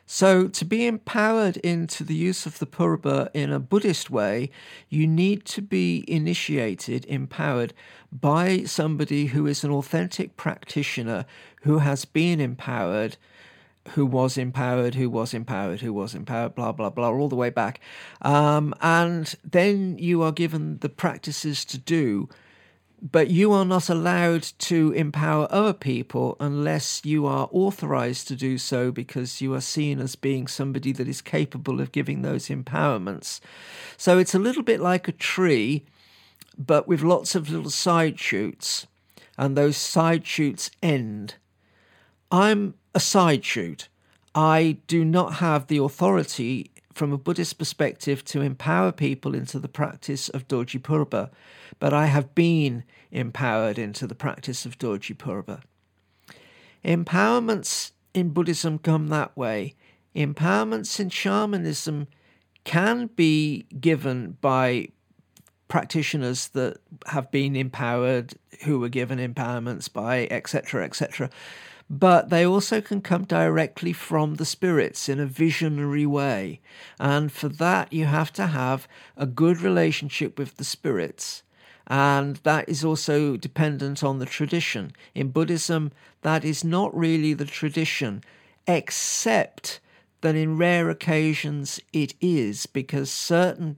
So, 0.09 0.47
to 0.47 0.65
be 0.65 0.87
empowered 0.87 1.57
into 1.57 2.05
the 2.05 2.15
use 2.15 2.47
of 2.47 2.61
the 2.61 2.67
Purba 2.67 3.29
in 3.35 3.51
a 3.51 3.59
Buddhist 3.59 4.09
way, 4.09 4.51
you 4.89 5.05
need 5.05 5.45
to 5.47 5.61
be 5.61 6.05
initiated, 6.07 7.05
empowered 7.07 7.75
by 8.13 8.63
somebody 8.63 9.27
who 9.27 9.49
is 9.49 9.65
an 9.65 9.73
authentic 9.73 10.37
practitioner 10.37 11.27
who 11.63 11.79
has 11.79 12.05
been 12.05 12.41
empowered 12.41 13.17
who 13.89 14.07
was 14.07 14.37
empowered, 14.37 14.95
who 14.95 15.09
was 15.09 15.35
empowered, 15.35 15.81
who 15.81 15.93
was 15.93 16.15
empowered, 16.15 16.55
blah, 16.55 16.73
blah, 16.73 16.91
blah, 16.91 17.11
all 17.11 17.29
the 17.29 17.37
way 17.37 17.51
back. 17.51 17.81
Um, 18.23 18.75
and 18.81 19.35
then 19.45 19.99
you 19.99 20.23
are 20.23 20.33
given 20.33 20.79
the 20.79 20.89
practices 20.89 21.65
to 21.67 21.79
do, 21.79 22.29
but 23.03 23.29
you 23.31 23.53
are 23.53 23.65
not 23.65 23.89
allowed 23.89 24.43
to 24.43 24.93
empower 24.93 25.47
other 25.51 25.73
people 25.73 26.37
unless 26.41 27.05
you 27.05 27.27
are 27.27 27.49
authorized 27.53 28.27
to 28.29 28.37
do 28.37 28.59
so 28.59 28.91
because 28.91 29.41
you 29.41 29.55
are 29.55 29.61
seen 29.61 30.01
as 30.01 30.17
being 30.17 30.47
somebody 30.47 30.93
that 30.93 31.09
is 31.09 31.21
capable 31.21 31.81
of 31.81 31.93
giving 31.93 32.23
those 32.23 32.49
empowerments. 32.49 33.41
So 33.97 34.19
it's 34.19 34.35
a 34.35 34.39
little 34.41 34.63
bit 34.63 34.81
like 34.81 35.09
a 35.09 35.13
tree, 35.13 35.85
but 36.59 36.89
with 36.89 37.03
lots 37.03 37.35
of 37.35 37.51
little 37.51 37.71
side 37.71 38.19
shoots, 38.19 38.87
and 39.39 39.57
those 39.57 39.77
side 39.77 40.27
shoots 40.27 40.71
end. 40.83 41.35
I'm 42.31 42.75
a 42.97 43.01
side 43.01 43.45
shoot. 43.45 43.89
I 44.35 44.79
do 44.87 45.05
not 45.05 45.35
have 45.35 45.67
the 45.67 45.77
authority 45.77 46.71
from 46.95 47.13
a 47.13 47.19
Buddhist 47.19 47.59
perspective 47.59 48.25
to 48.25 48.41
empower 48.41 48.91
people 48.91 49.35
into 49.35 49.59
the 49.59 49.69
practice 49.69 50.31
of 50.31 50.49
Dorji 50.49 50.81
Purba, 50.81 51.29
but 51.79 51.93
I 51.93 52.07
have 52.07 52.35
been 52.35 52.85
empowered 53.11 53.79
into 53.79 54.07
the 54.07 54.15
practice 54.15 54.65
of 54.65 54.79
Dorji 54.79 55.15
Purba. 55.15 55.61
Empowerments 56.83 57.91
in 58.15 58.31
Buddhism 58.31 58.79
come 58.79 59.09
that 59.09 59.37
way. 59.37 59.75
Empowerments 60.15 60.99
in 60.99 61.11
shamanism 61.11 62.07
can 62.65 63.11
be 63.15 63.67
given 63.79 64.39
by 64.41 64.89
practitioners 65.69 66.49
that 66.49 66.79
have 67.09 67.31
been 67.31 67.57
empowered, 67.57 68.33
who 68.65 68.79
were 68.79 68.89
given 68.89 69.19
empowerments 69.19 69.93
by, 69.93 70.27
etc., 70.31 70.83
etc 70.83 71.29
but 71.89 72.31
they 72.31 72.45
also 72.45 72.81
can 72.81 73.01
come 73.01 73.25
directly 73.25 73.93
from 73.93 74.35
the 74.35 74.45
spirits 74.45 75.09
in 75.09 75.21
a 75.21 75.27
visionary 75.27 76.07
way. 76.07 76.61
And 76.99 77.31
for 77.31 77.49
that, 77.49 77.93
you 77.93 78.07
have 78.07 78.33
to 78.35 78.49
have 78.49 78.89
a 79.17 79.27
good 79.27 79.61
relationship 79.61 80.39
with 80.39 80.57
the 80.57 80.65
spirits. 80.65 81.43
And 81.87 82.37
that 82.39 82.69
is 82.69 82.85
also 82.85 83.37
dependent 83.37 84.03
on 84.03 84.19
the 84.19 84.27
tradition. 84.27 84.93
In 85.15 85.31
Buddhism, 85.31 85.93
that 86.23 86.45
is 86.45 86.65
not 86.65 86.97
really 86.97 87.33
the 87.35 87.45
tradition, 87.45 88.25
except 88.67 89.79
that 90.23 90.35
in 90.35 90.57
rare 90.57 90.91
occasions 90.91 91.79
it 91.93 92.15
is, 92.21 92.67
because 92.67 93.11
certain 93.13 93.77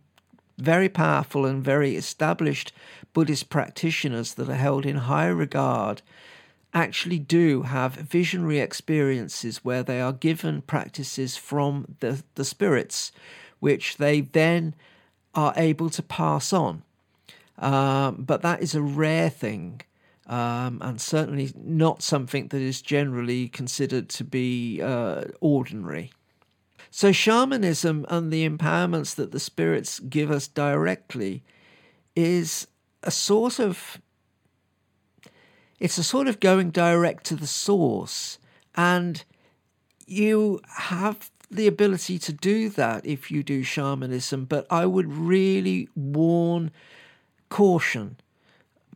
very 0.57 0.89
powerful 0.89 1.45
and 1.45 1.63
very 1.63 1.95
established 1.97 2.73
Buddhist 3.13 3.51
practitioners 3.51 4.35
that 4.35 4.49
are 4.49 4.55
held 4.55 4.87
in 4.87 4.97
high 4.97 5.29
regard 5.29 6.01
actually 6.79 7.19
do 7.19 7.63
have 7.63 7.95
visionary 7.95 8.61
experiences 8.61 9.65
where 9.65 9.83
they 9.83 10.01
are 10.01 10.13
given 10.13 10.63
practices 10.63 11.37
from 11.37 11.97
the, 12.01 12.23
the 12.37 12.45
spirits, 12.45 13.13
which 13.59 13.97
they 13.97 14.21
then 14.21 14.75
are 15.35 15.53
able 15.57 15.91
to 15.91 16.03
pass 16.03 16.53
on. 16.53 16.83
Um, 17.59 18.25
but 18.27 18.43
that 18.43 18.63
is 18.63 18.75
a 18.75 18.83
rare 18.83 19.31
thing. 19.31 19.81
Um, 20.27 20.79
and 20.83 21.01
certainly 21.01 21.53
not 21.57 22.03
something 22.03 22.49
that 22.49 22.61
is 22.61 22.83
generally 22.83 23.49
considered 23.49 24.11
to 24.11 24.25
be 24.25 24.81
uh, 24.83 25.25
ordinary. 25.41 26.13
So, 26.91 27.13
shamanism 27.13 28.05
and 28.11 28.31
the 28.31 28.49
empowerments 28.49 29.15
that 29.15 29.33
the 29.33 29.41
spirits 29.41 30.01
give 30.01 30.31
us 30.31 30.47
directly 30.47 31.43
is 32.15 32.67
a 33.03 33.11
sort 33.11 33.59
of 33.59 33.99
it's 35.79 35.99
a 35.99 36.05
sort 36.05 36.29
of 36.29 36.41
going 36.41 36.71
direct 36.71 37.25
to 37.25 37.37
the 37.37 37.47
source 37.47 38.39
and 38.75 39.25
you 40.07 40.61
have 40.77 41.31
the 41.51 41.67
ability 41.67 42.19
to 42.19 42.33
do 42.33 42.69
that 42.69 43.05
if 43.07 43.31
you 43.31 43.43
do 43.43 43.63
shamanism 43.63 44.45
but 44.45 44.67
i 44.71 44.85
would 44.85 45.13
really 45.13 45.89
warn 45.95 46.71
caution 47.49 48.17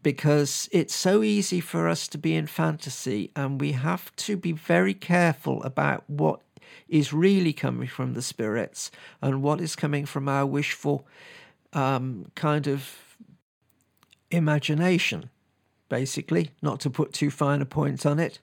because 0.03 0.69
it's 0.73 0.95
so 0.95 1.23
easy 1.23 1.61
for 1.61 1.89
us 1.89 2.09
to 2.09 2.19
be 2.19 2.35
in 2.35 2.47
fantasy 2.47 3.31
and 3.37 3.61
we 3.61 3.73
have 3.73 4.15
to 4.17 4.37
be 4.37 4.53
very 4.53 4.95
careful 4.95 5.63
about 5.63 6.03
what 6.09 6.41
is 6.89 7.13
really 7.13 7.53
coming 7.53 7.89
from 7.89 8.15
the 8.15 8.23
spirits 8.23 8.91
and 9.21 9.43
what 9.43 9.61
is 9.61 9.77
coming 9.77 10.05
from 10.05 10.29
our 10.29 10.45
wishful 10.45 11.07
um, 11.73 12.31
kind 12.35 12.67
of 12.67 12.97
imagination, 14.31 15.31
basically, 15.93 16.49
not 16.63 16.81
to 16.81 16.89
put 16.89 17.13
too 17.13 17.31
fine 17.31 17.61
a 17.61 17.67
point 17.67 18.07
on 18.07 18.19
it. 18.19 18.39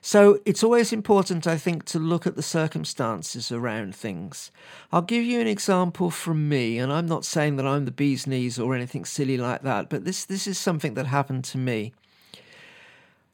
So 0.00 0.40
it's 0.46 0.64
always 0.64 0.90
important, 0.90 1.46
I 1.46 1.58
think, 1.58 1.84
to 1.84 1.98
look 1.98 2.26
at 2.26 2.34
the 2.34 2.42
circumstances 2.42 3.52
around 3.52 3.94
things. 3.94 4.50
I'll 4.90 5.02
give 5.02 5.22
you 5.22 5.38
an 5.38 5.46
example 5.46 6.10
from 6.10 6.48
me, 6.48 6.78
and 6.78 6.90
I'm 6.90 7.04
not 7.04 7.26
saying 7.26 7.56
that 7.56 7.66
I'm 7.66 7.84
the 7.84 7.90
bee's 7.90 8.26
knees 8.26 8.58
or 8.58 8.74
anything 8.74 9.04
silly 9.04 9.36
like 9.36 9.60
that, 9.64 9.90
but 9.90 10.06
this 10.06 10.24
this 10.24 10.46
is 10.46 10.56
something 10.56 10.94
that 10.94 11.06
happened 11.06 11.44
to 11.44 11.58
me. 11.58 11.92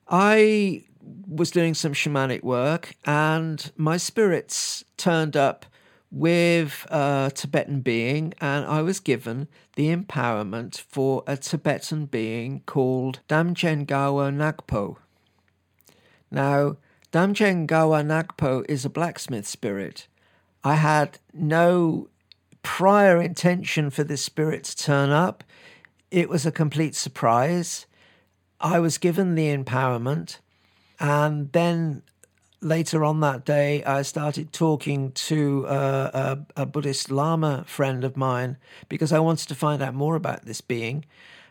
I 0.08 0.82
was 1.28 1.52
doing 1.52 1.74
some 1.74 1.92
shamanic 1.92 2.42
work, 2.42 2.96
and 3.04 3.70
my 3.76 3.98
spirits 3.98 4.84
turned 4.96 5.36
up 5.36 5.64
with 6.10 6.86
a 6.90 7.30
Tibetan 7.34 7.80
being, 7.80 8.34
and 8.40 8.66
I 8.66 8.82
was 8.82 8.98
given 9.00 9.48
the 9.76 9.94
empowerment 9.94 10.78
for 10.80 11.22
a 11.26 11.36
Tibetan 11.36 12.06
being 12.06 12.62
called 12.66 13.20
Damchen 13.28 13.86
Gawa 13.86 14.30
Nagpo. 14.32 14.96
Now, 16.30 16.76
Damchen 17.12 17.66
Gawa 17.66 18.02
Nagpo 18.02 18.64
is 18.68 18.84
a 18.84 18.90
blacksmith 18.90 19.46
spirit. 19.46 20.08
I 20.64 20.74
had 20.74 21.18
no 21.32 22.08
prior 22.62 23.20
intention 23.20 23.90
for 23.90 24.04
this 24.04 24.22
spirit 24.22 24.64
to 24.64 24.76
turn 24.76 25.10
up. 25.10 25.44
It 26.10 26.28
was 26.28 26.44
a 26.44 26.52
complete 26.52 26.94
surprise. 26.94 27.86
I 28.60 28.78
was 28.78 28.98
given 28.98 29.34
the 29.34 29.56
empowerment, 29.56 30.38
and 30.98 31.50
then 31.52 32.02
later 32.60 33.04
on 33.04 33.20
that 33.20 33.44
day, 33.44 33.82
I 33.84 34.02
started 34.02 34.52
talking 34.52 35.12
to 35.12 35.66
a, 35.66 35.74
a, 36.56 36.62
a, 36.62 36.66
Buddhist 36.66 37.10
Lama 37.10 37.64
friend 37.66 38.04
of 38.04 38.16
mine 38.16 38.56
because 38.88 39.12
I 39.12 39.18
wanted 39.18 39.48
to 39.48 39.54
find 39.54 39.82
out 39.82 39.94
more 39.94 40.16
about 40.16 40.44
this 40.44 40.60
being. 40.60 41.04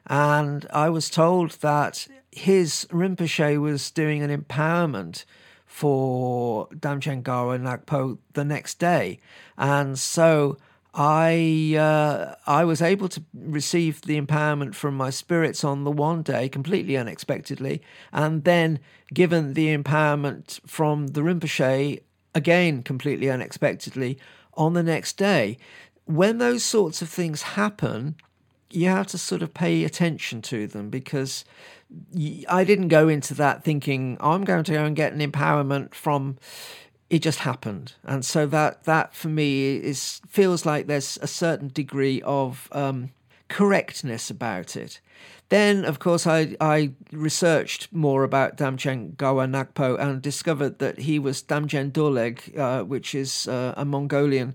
And 0.08 0.66
I 0.72 0.89
was 0.89 1.10
told 1.10 1.51
that 1.62 2.08
his 2.32 2.88
Rinpoche 2.92 3.60
was 3.60 3.92
doing 3.92 4.22
an 4.22 4.36
empowerment 4.36 5.25
for 5.66 6.68
Damchen 6.70 7.24
Gawa 7.24 7.60
Nagpo 7.60 8.18
the 8.34 8.46
next 8.46 8.80
day. 8.80 9.20
And 9.58 9.98
so 9.98 10.58
I 10.93 11.75
uh, 11.77 12.36
I 12.48 12.63
was 12.63 12.81
able 12.81 13.10
to 13.10 13.24
receive 13.34 14.01
the 14.01 14.19
empowerment 14.19 14.74
from 14.74 14.96
my 14.96 15.12
spirits 15.12 15.63
on 15.63 15.84
the 15.84 15.91
one 15.91 16.24
day 16.24 16.50
completely 16.50 16.98
unexpectedly, 16.98 17.81
and 18.12 18.43
then 18.43 18.79
given 19.13 19.53
the 19.53 19.75
empowerment 19.75 20.60
from 20.65 21.08
the 21.08 21.22
Rinpoche 21.22 22.01
again 22.34 22.84
completely 22.84 23.29
unexpectedly 23.29 24.17
on 24.56 24.73
the 24.73 24.84
next 24.84 25.17
day. 25.17 25.58
When 26.06 26.39
those 26.39 26.63
sorts 26.63 27.04
of 27.04 27.10
things 27.10 27.43
happen, 27.43 28.15
you 28.71 28.88
have 28.89 29.08
to 29.08 29.17
sort 29.19 29.43
of 29.43 29.54
pay 29.54 29.84
attention 29.84 30.41
to 30.43 30.65
them 30.65 30.89
because 30.89 31.45
I 32.49 32.63
didn't 32.63 32.88
go 32.88 33.08
into 33.08 33.36
that 33.36 33.63
thinking 33.63 34.17
I'm 34.19 34.43
going 34.43 34.63
to 34.63 34.71
go 34.71 34.86
and 34.86 34.95
get 34.95 35.13
an 35.13 35.19
empowerment 35.19 35.93
from. 35.93 36.38
It 37.10 37.24
just 37.24 37.39
happened, 37.39 37.93
and 38.04 38.24
so 38.24 38.45
that 38.48 38.84
that 38.84 39.15
for 39.15 39.30
me 39.30 39.78
is 39.78 40.22
feels 40.28 40.65
like 40.65 40.86
there's 40.86 41.17
a 41.22 41.28
certain 41.28 41.69
degree 41.69 42.22
of 42.24 42.69
um, 42.72 43.10
correctness 43.48 44.30
about 44.30 44.76
it. 44.76 45.02
Then, 45.50 45.84
of 45.84 45.98
course, 45.98 46.28
I, 46.28 46.56
I 46.62 46.91
researched 47.12 47.91
more 47.91 48.24
about 48.24 48.58
Damchen 48.58 49.15
Gawa 49.15 49.48
Nagpo 49.48 50.00
and 50.00 50.22
discovered 50.22 50.78
that 50.78 51.00
he 51.00 51.17
was 51.17 51.41
Damjen 51.41 51.91
Doleg, 51.91 52.56
uh, 52.56 52.84
which 52.84 53.15
is 53.15 53.48
uh, 53.48 53.74
a 53.76 53.84
Mongolian 53.84 54.54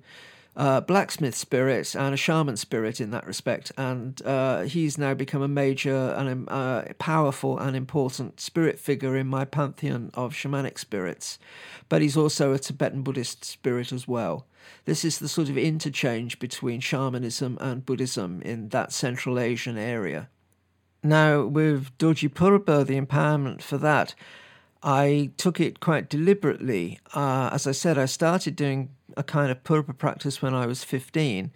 uh, 0.56 0.80
blacksmith 0.80 1.34
spirit 1.34 1.94
and 1.94 2.14
a 2.14 2.16
shaman 2.16 2.56
spirit 2.56 3.00
in 3.00 3.10
that 3.10 3.26
respect. 3.26 3.72
And 3.76 4.20
uh, 4.24 4.62
he's 4.62 4.98
now 4.98 5.14
become 5.14 5.42
a 5.42 5.48
major 5.48 6.14
and 6.16 6.48
uh, 6.48 6.84
powerful 6.98 7.58
and 7.58 7.76
important 7.76 8.40
spirit 8.40 8.78
figure 8.78 9.16
in 9.16 9.26
my 9.26 9.44
pantheon 9.44 10.10
of 10.14 10.32
shamanic 10.32 10.78
spirits. 10.78 11.38
But 11.88 12.02
he's 12.02 12.16
also 12.16 12.52
a 12.52 12.58
Tibetan 12.58 13.02
Buddhist 13.02 13.44
spirit 13.44 13.92
as 13.92 14.06
well. 14.06 14.46
This 14.84 15.04
is 15.04 15.18
the 15.18 15.28
sort 15.28 15.48
of 15.48 15.58
interchange 15.58 16.38
between 16.38 16.80
shamanism 16.80 17.58
and 17.60 17.84
Buddhism 17.84 18.40
in 18.42 18.70
that 18.70 18.92
Central 18.92 19.38
Asian 19.38 19.76
area. 19.76 20.28
Now, 21.02 21.44
with 21.44 21.96
Dorji 21.98 22.30
Purba, 22.30 22.86
the 22.86 22.98
empowerment 22.98 23.60
for 23.60 23.76
that, 23.76 24.14
I 24.84 25.30
took 25.38 25.60
it 25.60 25.80
quite 25.80 26.10
deliberately. 26.10 27.00
Uh, 27.14 27.48
as 27.50 27.66
I 27.66 27.72
said, 27.72 27.96
I 27.96 28.04
started 28.04 28.54
doing 28.54 28.90
a 29.16 29.22
kind 29.22 29.50
of 29.50 29.64
Purba 29.64 29.96
practice 29.96 30.42
when 30.42 30.52
I 30.54 30.66
was 30.66 30.84
15. 30.84 31.50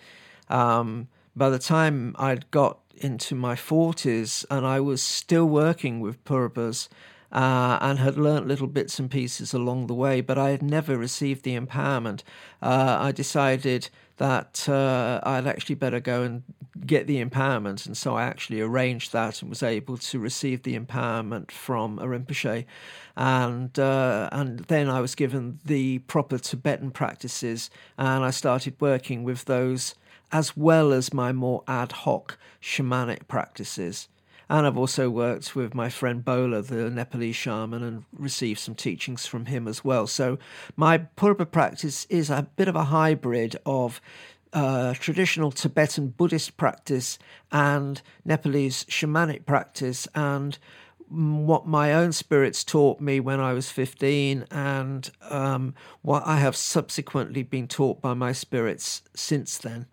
Um, 0.49 1.09
by 1.37 1.51
the 1.51 1.59
time 1.59 2.17
I'd 2.19 2.51
got 2.51 2.79
into 2.97 3.35
my 3.35 3.55
40s 3.55 4.47
and 4.51 4.67
I 4.67 4.81
was 4.81 5.03
still 5.03 5.45
working 5.45 6.01
with 6.01 6.25
Purbas 6.25 6.89
uh, 7.31 7.79
and 7.83 7.99
had 7.99 8.17
learnt 8.17 8.49
little 8.49 8.67
bits 8.67 8.99
and 8.99 9.11
pieces 9.11 9.53
along 9.53 9.87
the 9.87 9.95
way, 9.95 10.23
but 10.23 10.39
I 10.39 10.51
had 10.51 10.63
never 10.63 10.97
received 10.97 11.43
the 11.43 11.59
empowerment. 11.59 12.23
Uh, 12.63 12.97
I 12.99 13.13
decided 13.13 13.91
that 14.17 14.69
uh, 14.69 15.21
I'd 15.23 15.47
actually 15.47 15.75
better 15.75 16.01
go 16.01 16.23
and 16.23 16.43
get 16.87 17.07
the 17.07 17.25
empowerment, 17.25 17.87
and 17.87 17.97
so 17.97 18.17
I 18.17 18.25
actually 18.25 18.61
arranged 18.61 19.13
that 19.13 19.41
and 19.41 19.49
was 19.49 19.63
able 19.63 19.97
to 19.97 20.19
receive 20.19 20.63
the 20.63 20.79
empowerment 20.79 21.51
from 21.51 21.99
a 21.99 22.07
Rinpoche, 22.07 22.65
and 23.17 23.79
uh, 23.79 24.29
and 24.33 24.61
then 24.61 24.89
I 24.89 25.01
was 25.01 25.15
given 25.15 25.61
the 25.65 25.99
proper 26.01 26.39
Tibetan 26.39 26.91
practices, 26.91 27.71
and 27.97 28.25
I 28.25 28.31
started 28.31 28.77
working 28.81 29.25
with 29.25 29.45
those 29.45 29.95
as 30.31 30.57
well 30.57 30.93
as 30.93 31.15
my 31.15 31.33
more 31.33 31.63
ad 31.67 31.93
hoc 31.93 32.39
shamanic 32.61 33.29
practices. 33.29 34.09
And 34.51 34.67
I've 34.67 34.79
also 34.79 35.11
worked 35.11 35.55
with 35.55 35.75
my 35.75 35.91
friend 35.91 36.25
Bola, 36.25 36.63
the 36.63 36.89
Nepalese 36.89 37.37
shaman, 37.37 37.83
and 37.83 38.05
received 38.17 38.61
some 38.61 38.75
teachings 38.75 39.27
from 39.27 39.47
him 39.47 39.69
as 39.69 39.85
well. 39.85 40.07
So 40.07 40.39
my 40.75 40.99
Purba 40.99 41.51
practice 41.51 42.07
is 42.09 42.31
a 42.31 42.49
bit 42.57 42.67
of 42.67 42.75
a 42.75 42.85
hybrid 42.85 43.57
of 43.67 44.01
uh, 44.53 44.95
traditional 44.95 45.51
Tibetan 45.51 46.09
Buddhist 46.09 46.57
practice 46.57 47.19
and 47.53 48.01
Nepalese 48.25 48.85
shamanic 48.85 49.47
practice, 49.47 50.09
and 50.15 50.59
what 51.09 51.67
my 51.67 51.93
own 51.95 52.13
spirits 52.13 52.65
taught 52.65 53.01
me 53.01 53.19
when 53.21 53.41
I 53.41 53.53
was 53.53 53.71
15, 53.71 54.47
and 54.51 55.11
um, 55.31 55.75
what 56.03 56.27
I 56.27 56.39
have 56.39 56.57
subsequently 56.57 57.43
been 57.43 57.67
taught 57.67 58.01
by 58.01 58.15
my 58.15 58.33
spirits 58.33 59.03
since 59.15 59.59
then. 59.59 59.87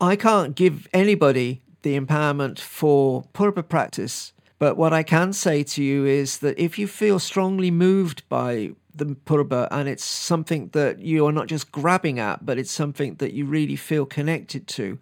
I 0.00 0.16
can't 0.16 0.54
give 0.54 0.88
anybody 0.92 1.62
the 1.82 1.98
empowerment 1.98 2.58
for 2.58 3.24
Purba 3.32 3.68
practice. 3.68 4.32
But 4.58 4.76
what 4.76 4.92
I 4.92 5.02
can 5.02 5.32
say 5.32 5.62
to 5.64 5.82
you 5.82 6.04
is 6.04 6.38
that 6.38 6.58
if 6.58 6.78
you 6.78 6.86
feel 6.86 7.18
strongly 7.18 7.70
moved 7.70 8.26
by 8.28 8.72
the 8.94 9.06
Purba 9.06 9.68
and 9.70 9.88
it's 9.88 10.04
something 10.04 10.68
that 10.72 11.00
you 11.00 11.26
are 11.26 11.32
not 11.32 11.48
just 11.48 11.72
grabbing 11.72 12.18
at, 12.18 12.46
but 12.46 12.58
it's 12.58 12.70
something 12.70 13.16
that 13.16 13.32
you 13.32 13.44
really 13.44 13.76
feel 13.76 14.06
connected 14.06 14.66
to, 14.68 14.98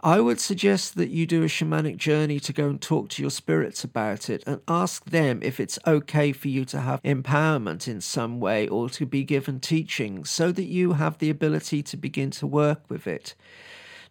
I 0.00 0.20
would 0.20 0.38
suggest 0.38 0.94
that 0.96 1.08
you 1.08 1.26
do 1.26 1.42
a 1.42 1.46
shamanic 1.46 1.96
journey 1.96 2.38
to 2.40 2.52
go 2.52 2.68
and 2.68 2.80
talk 2.80 3.08
to 3.10 3.22
your 3.22 3.30
spirits 3.30 3.82
about 3.82 4.30
it 4.30 4.44
and 4.46 4.60
ask 4.68 5.04
them 5.06 5.40
if 5.42 5.58
it's 5.58 5.78
okay 5.86 6.32
for 6.32 6.48
you 6.48 6.64
to 6.66 6.80
have 6.80 7.02
empowerment 7.02 7.88
in 7.88 8.00
some 8.00 8.38
way 8.38 8.68
or 8.68 8.88
to 8.90 9.06
be 9.06 9.24
given 9.24 9.58
teaching 9.58 10.24
so 10.24 10.52
that 10.52 10.66
you 10.66 10.92
have 10.92 11.18
the 11.18 11.30
ability 11.30 11.82
to 11.82 11.96
begin 11.96 12.30
to 12.32 12.46
work 12.46 12.82
with 12.88 13.06
it. 13.06 13.34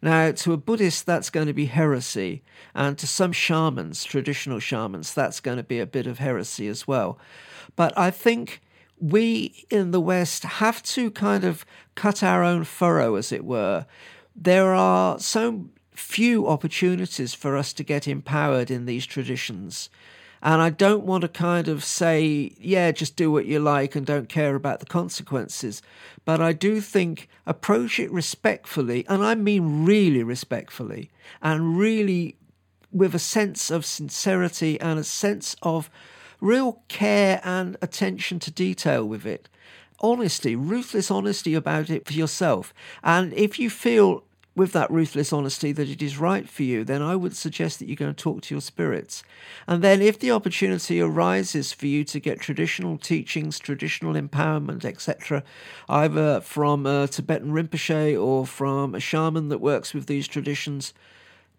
Now, 0.02 0.32
to 0.32 0.54
a 0.54 0.58
Buddhist, 0.58 1.06
that's 1.06 1.30
going 1.30 1.48
to 1.48 1.54
be 1.54 1.68
heresy. 1.68 2.44
And 2.74 2.98
to 2.98 3.08
some 3.08 3.32
shamans, 3.32 4.04
traditional 4.04 4.60
shamans, 4.60 5.14
that's 5.14 5.40
going 5.40 5.58
to 5.58 5.64
be 5.64 5.80
a 5.80 5.86
bit 5.86 6.08
of 6.08 6.20
heresy 6.20 6.68
as 6.68 6.88
well. 6.88 7.18
But 7.76 7.98
I 7.98 8.12
think 8.12 8.62
we 9.00 9.66
in 9.70 9.92
the 9.92 10.02
West 10.02 10.44
have 10.44 10.82
to 10.84 11.12
kind 11.12 11.44
of 11.44 11.66
cut 11.96 12.24
our 12.24 12.44
own 12.44 12.64
furrow, 12.64 13.16
as 13.16 13.32
it 13.32 13.46
were. 13.46 13.86
There 14.36 14.74
are 14.74 15.20
so 15.20 15.70
few 15.92 16.48
opportunities 16.48 17.34
for 17.34 17.56
us 17.56 17.74
to 17.74 17.84
get 17.84 18.08
empowered 18.08 18.70
in 18.70 18.86
these 18.86 19.06
traditions. 19.06 19.90
And 20.42 20.62
I 20.62 20.70
don't 20.70 21.06
want 21.06 21.24
to 21.24 21.28
kind 21.28 21.68
of 21.68 21.84
say, 21.84 22.54
yeah, 22.60 22.92
just 22.92 23.16
do 23.16 23.32
what 23.32 23.48
you 23.48 23.60
like 23.60 23.96
and 23.96 24.06
don't 24.06 24.30
care 24.30 24.56
about 24.56 24.80
the 24.80 24.86
consequences. 24.86 25.82
But 26.24 26.42
I 26.42 26.54
do 26.54 26.82
think 26.82 27.30
approach 27.48 28.00
it 28.00 28.12
respectfully, 28.12 29.06
and 29.08 29.24
I 29.24 29.36
mean 29.36 29.86
really 29.86 30.22
respectfully, 30.22 31.10
and 31.42 31.78
really 31.78 32.36
with 32.92 33.16
a 33.16 33.20
sense 33.20 33.72
of 33.72 33.86
sincerity 33.86 34.80
and 34.80 35.00
a 35.00 35.04
sense 35.04 35.56
of 35.64 35.90
real 36.42 36.82
care 36.88 37.42
and 37.44 37.78
attention 37.82 38.40
to 38.40 38.52
detail 38.52 39.06
with 39.06 39.26
it. 39.26 39.50
Honesty, 40.00 40.56
ruthless 40.56 41.10
honesty 41.10 41.54
about 41.54 41.90
it 41.90 42.06
for 42.06 42.14
yourself. 42.14 42.74
And 43.04 43.34
if 43.34 43.58
you 43.60 43.70
feel 43.70 44.24
with 44.56 44.72
that 44.72 44.90
ruthless 44.90 45.34
honesty 45.34 45.72
that 45.74 45.90
it 45.90 46.02
is 46.02 46.18
right 46.18 46.48
for 46.48 46.64
you, 46.64 46.84
then 46.84 47.02
I 47.02 47.16
would 47.16 47.36
suggest 47.36 47.80
that 47.80 47.90
you 47.90 47.96
go 47.96 48.08
and 48.08 48.18
talk 48.18 48.42
to 48.44 48.56
your 48.56 48.62
spirits. 48.62 49.24
And 49.68 49.84
then, 49.84 50.02
if 50.02 50.18
the 50.18 50.32
opportunity 50.32 51.02
arises 51.02 51.74
for 51.74 51.88
you 51.88 52.04
to 52.06 52.20
get 52.20 52.40
traditional 52.40 52.98
teachings, 52.98 53.60
traditional 53.60 54.14
empowerment, 54.14 54.86
etc., 54.86 55.44
either 55.90 56.40
from 56.40 56.86
a 56.86 57.08
Tibetan 57.08 57.52
Rinpoche 57.52 58.22
or 58.22 58.46
from 58.46 58.96
a 58.96 59.00
shaman 59.00 59.50
that 59.50 59.60
works 59.60 59.94
with 59.94 60.06
these 60.08 60.28
traditions, 60.28 60.94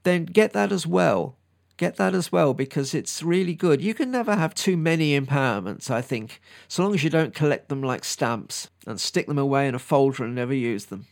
then 0.05 0.25
get 0.25 0.53
that 0.55 0.73
as 0.73 0.87
well. 0.87 1.37
Get 1.77 1.97
that 1.97 2.15
as 2.15 2.33
well 2.33 2.55
because 2.55 2.95
it's 2.95 3.23
really 3.23 3.55
good. 3.55 3.83
You 3.83 3.93
can 3.93 4.11
never 4.11 4.35
have 4.35 4.55
too 4.55 4.77
many 4.77 5.19
empowerments, 5.19 5.91
I 5.91 6.01
think, 6.01 6.41
so 6.69 6.83
long 6.83 6.95
as 6.95 7.05
you 7.05 7.11
don't 7.11 7.35
collect 7.35 7.69
them 7.69 7.83
like 7.83 8.05
stamps 8.05 8.71
and 8.87 8.99
stick 8.99 9.27
them 9.27 9.39
away 9.39 9.69
in 9.69 9.75
a 9.75 9.79
folder 9.79 10.25
and 10.25 10.35
never 10.35 10.55
use 10.55 10.87
them. 10.87 11.07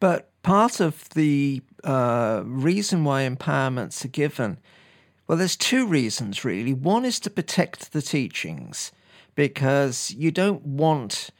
But 0.00 0.30
part 0.42 0.80
of 0.80 1.10
the 1.10 1.60
uh, 1.84 2.42
reason 2.44 3.04
why 3.04 3.28
empowerments 3.28 4.02
are 4.02 4.08
given, 4.08 4.58
well, 5.26 5.36
there's 5.36 5.56
two 5.56 5.86
reasons 5.86 6.42
really. 6.44 6.72
One 6.72 7.04
is 7.04 7.20
to 7.20 7.30
protect 7.30 7.92
the 7.92 8.00
teachings 8.00 8.92
because 9.34 10.10
you 10.10 10.30
don't 10.30 10.64
want 10.64 11.30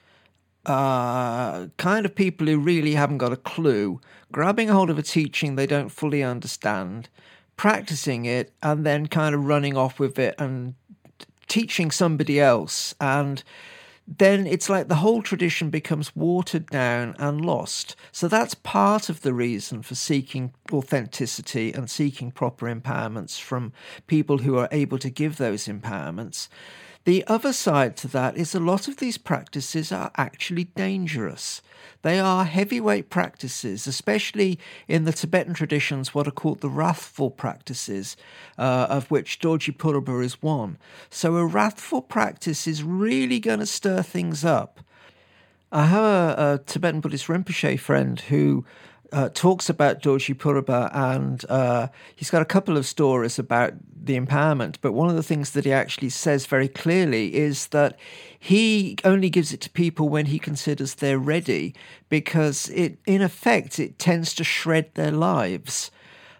uh, 0.66 1.68
kind 1.78 2.04
of 2.04 2.14
people 2.14 2.46
who 2.46 2.58
really 2.58 2.94
haven't 2.94 3.18
got 3.18 3.32
a 3.32 3.36
clue 3.36 3.98
grabbing 4.30 4.68
hold 4.68 4.90
of 4.90 4.98
a 4.98 5.02
teaching 5.02 5.56
they 5.56 5.66
don't 5.66 5.88
fully 5.88 6.22
understand, 6.22 7.08
practicing 7.60 8.24
it, 8.24 8.54
and 8.62 8.86
then 8.86 9.06
kind 9.06 9.34
of 9.34 9.44
running 9.44 9.76
off 9.76 9.98
with 10.00 10.18
it 10.18 10.34
and 10.38 10.72
teaching 11.46 11.90
somebody 11.90 12.40
else. 12.40 12.94
And 12.98 13.44
then 14.08 14.46
it's 14.46 14.70
like 14.70 14.88
the 14.88 14.94
whole 14.94 15.20
tradition 15.20 15.68
becomes 15.68 16.16
watered 16.16 16.70
down 16.70 17.14
and 17.18 17.44
lost. 17.44 17.96
So 18.12 18.28
that's 18.28 18.54
part 18.54 19.10
of 19.10 19.20
the 19.20 19.34
reason 19.34 19.82
for 19.82 19.94
seeking 19.94 20.54
authenticity 20.72 21.70
and 21.70 21.90
seeking 21.90 22.30
proper 22.30 22.64
empowerments 22.64 23.38
from 23.38 23.74
people 24.06 24.38
who 24.38 24.56
are 24.56 24.68
able 24.72 24.96
to 24.96 25.10
give 25.10 25.36
those 25.36 25.66
empowerments. 25.66 26.48
The 27.04 27.26
other 27.26 27.52
side 27.54 27.96
to 27.98 28.08
that 28.08 28.36
is 28.36 28.54
a 28.54 28.60
lot 28.60 28.86
of 28.86 28.98
these 28.98 29.16
practices 29.16 29.90
are 29.90 30.10
actually 30.16 30.64
dangerous. 30.64 31.62
They 32.02 32.18
are 32.18 32.44
heavyweight 32.44 33.08
practices, 33.08 33.86
especially 33.86 34.58
in 34.86 35.04
the 35.04 35.12
Tibetan 35.12 35.54
traditions, 35.54 36.14
what 36.14 36.28
are 36.28 36.32
called 36.32 36.60
the 36.60 36.68
wrathful 36.68 37.30
practices, 37.30 38.16
uh, 38.58 38.86
of 38.90 39.10
which 39.10 39.40
Dorji 39.40 39.74
Purba 39.74 40.22
is 40.22 40.42
one. 40.42 40.76
So 41.08 41.36
a 41.36 41.46
wrathful 41.46 42.02
practice 42.02 42.66
is 42.66 42.82
really 42.82 43.40
going 43.40 43.60
to 43.60 43.66
stir 43.66 44.02
things 44.02 44.44
up. 44.44 44.80
I 45.72 45.86
have 45.86 46.02
a, 46.02 46.54
a 46.54 46.60
Tibetan 46.66 47.00
Buddhist 47.00 47.26
Rinpoche 47.26 47.78
friend 47.78 48.18
who 48.20 48.64
uh, 49.12 49.28
talks 49.34 49.68
about 49.68 50.02
Dorji 50.02 50.34
Purba 50.34 50.90
and 50.94 51.44
uh, 51.48 51.88
he's 52.16 52.30
got 52.30 52.42
a 52.42 52.46
couple 52.46 52.76
of 52.76 52.86
stories 52.86 53.38
about 53.38 53.74
the 54.02 54.18
empowerment. 54.18 54.76
But 54.80 54.92
one 54.92 55.08
of 55.08 55.16
the 55.16 55.22
things 55.22 55.50
that 55.50 55.64
he 55.64 55.72
actually 55.72 56.10
says 56.10 56.46
very 56.46 56.68
clearly 56.68 57.34
is 57.34 57.68
that 57.68 57.98
he 58.38 58.96
only 59.04 59.30
gives 59.30 59.52
it 59.52 59.60
to 59.62 59.70
people 59.70 60.08
when 60.08 60.26
he 60.26 60.38
considers 60.38 60.94
they're 60.94 61.18
ready 61.18 61.74
because 62.08 62.68
it, 62.70 62.98
in 63.06 63.22
effect, 63.22 63.78
it 63.78 63.98
tends 63.98 64.34
to 64.34 64.44
shred 64.44 64.94
their 64.94 65.12
lives. 65.12 65.90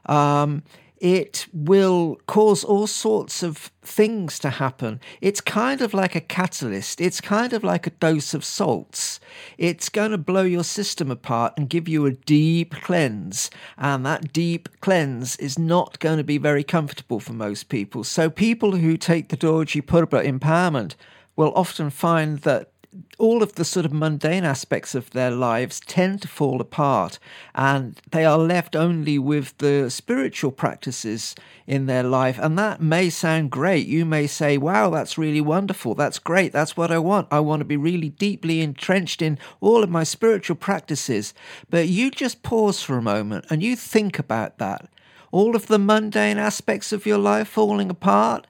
Um, 0.07 0.63
it 1.01 1.47
will 1.53 2.21
cause 2.27 2.63
all 2.63 2.87
sorts 2.87 3.43
of 3.43 3.71
things 3.83 4.39
to 4.39 4.51
happen. 4.51 5.01
It's 5.23 5.41
kind 5.41 5.81
of 5.81 5.95
like 5.95 6.15
a 6.15 6.21
catalyst. 6.21 7.01
It's 7.01 7.23
kind 7.23 7.55
of 7.55 7.65
like 7.65 7.87
a 7.87 7.91
dose 7.91 8.35
of 8.35 8.45
salts. 8.45 9.19
It's 9.57 9.89
going 9.89 10.11
to 10.11 10.19
blow 10.19 10.43
your 10.43 10.63
system 10.63 11.11
apart 11.11 11.55
and 11.57 11.71
give 11.71 11.89
you 11.89 12.05
a 12.05 12.13
deep 12.13 12.75
cleanse. 12.83 13.51
And 13.79 14.05
that 14.05 14.33
deep 14.33 14.69
cleanse 14.81 15.37
is 15.37 15.59
not 15.59 15.99
going 16.01 16.19
to 16.19 16.25
be 16.25 16.39
very 16.39 16.63
comfortable 16.63 17.19
for 17.19 17.33
most 17.33 17.71
people. 17.71 18.05
So, 18.05 18.29
people 18.29 18.77
who 18.77 18.99
take 18.99 19.31
the 19.31 19.39
Dorji 19.39 19.81
Purba 19.81 20.23
empowerment 20.23 20.95
will 21.35 21.53
often 21.55 21.89
find 21.89 22.41
that 22.41 22.71
all 23.19 23.43
of 23.43 23.55
the 23.55 23.65
sort 23.65 23.87
of 23.87 23.93
mundane 23.93 24.45
aspects 24.45 24.95
of 24.95 25.11
their 25.11 25.31
lives 25.31 25.79
tend 25.81 26.21
to 26.23 26.29
fall 26.29 26.61
apart 26.61 27.19
and 27.55 28.01
they 28.11 28.25
are 28.25 28.39
left 28.39 28.75
only 28.75 29.19
with 29.19 29.57
the 29.59 29.89
spiritual 29.89 30.51
practices 30.51 31.37
in 31.67 31.87
their 31.87 32.03
life. 32.03 32.39
And 32.41 32.59
that 32.59 32.83
may 32.83 33.09
sound 33.09 33.51
great. 33.51 33.87
You 33.87 34.05
may 34.05 34.27
say, 34.27 34.59
wow, 34.59 34.91
that's 34.91 35.17
really 35.17 35.41
wonderful. 35.41 35.95
That's 35.95 36.19
great. 36.19 36.53
That's 36.53 36.77
what 36.77 36.91
I 36.91 36.99
want. 36.99 37.29
I 37.31 37.39
want 37.39 37.61
to 37.61 37.65
be 37.65 37.77
really 37.77 38.09
deeply 38.09 38.61
entrenched 38.61 39.23
in 39.23 39.39
all 39.61 39.85
of 39.85 39.91
my 39.91 40.03
spiritual 40.03 40.57
practices. 40.57 41.33
But 41.69 41.89
you 41.89 42.11
just 42.11 42.43
pause 42.43 42.83
for 42.83 42.99
a 42.99 43.03
moment 43.03 43.47
and 43.51 43.63
you 43.63 43.77
think 43.77 44.19
about 44.19 44.59
that. 44.59 44.89
All 45.31 45.55
of 45.55 45.69
the 45.69 45.79
mundane 45.79 46.39
aspects 46.39 46.93
of 46.93 47.07
your 47.07 47.19
life 47.19 47.47
falling 47.47 47.89
apart. 47.89 48.49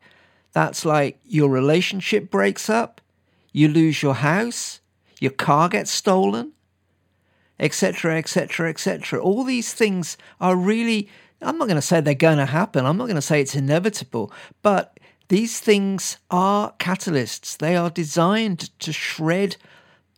That's 0.53 0.87
like 0.87 1.18
your 1.26 1.50
relationship 1.50 2.31
breaks 2.31 2.70
up 2.70 3.03
you 3.53 3.69
lose 3.69 4.03
your 4.03 4.15
house, 4.15 4.81
your 5.21 5.33
car 5.33 5.69
gets 5.69 5.91
stolen, 5.91 6.53
etc., 7.59 8.17
etc., 8.17 8.71
etc. 8.71 9.21
All 9.21 9.45
these 9.45 9.73
things 9.73 10.17
are 10.41 10.57
really, 10.57 11.09
I'm 11.43 11.59
not 11.59 11.69
going 11.69 11.77
to 11.77 11.83
say 11.83 12.01
they're 12.01 12.15
going 12.15 12.39
to 12.39 12.47
happen, 12.47 12.87
I'm 12.87 12.97
not 12.97 13.07
going 13.07 13.17
to 13.17 13.23
say 13.23 13.41
it's 13.41 13.55
inevitable, 13.55 14.33
but 14.63 14.99
these 15.29 15.61
things 15.61 16.19
are 16.31 16.73
catalysts. 16.79 17.57
They 17.57 17.77
are 17.77 17.91
designed 17.91 18.77
to 18.81 18.93
shred 18.93 19.57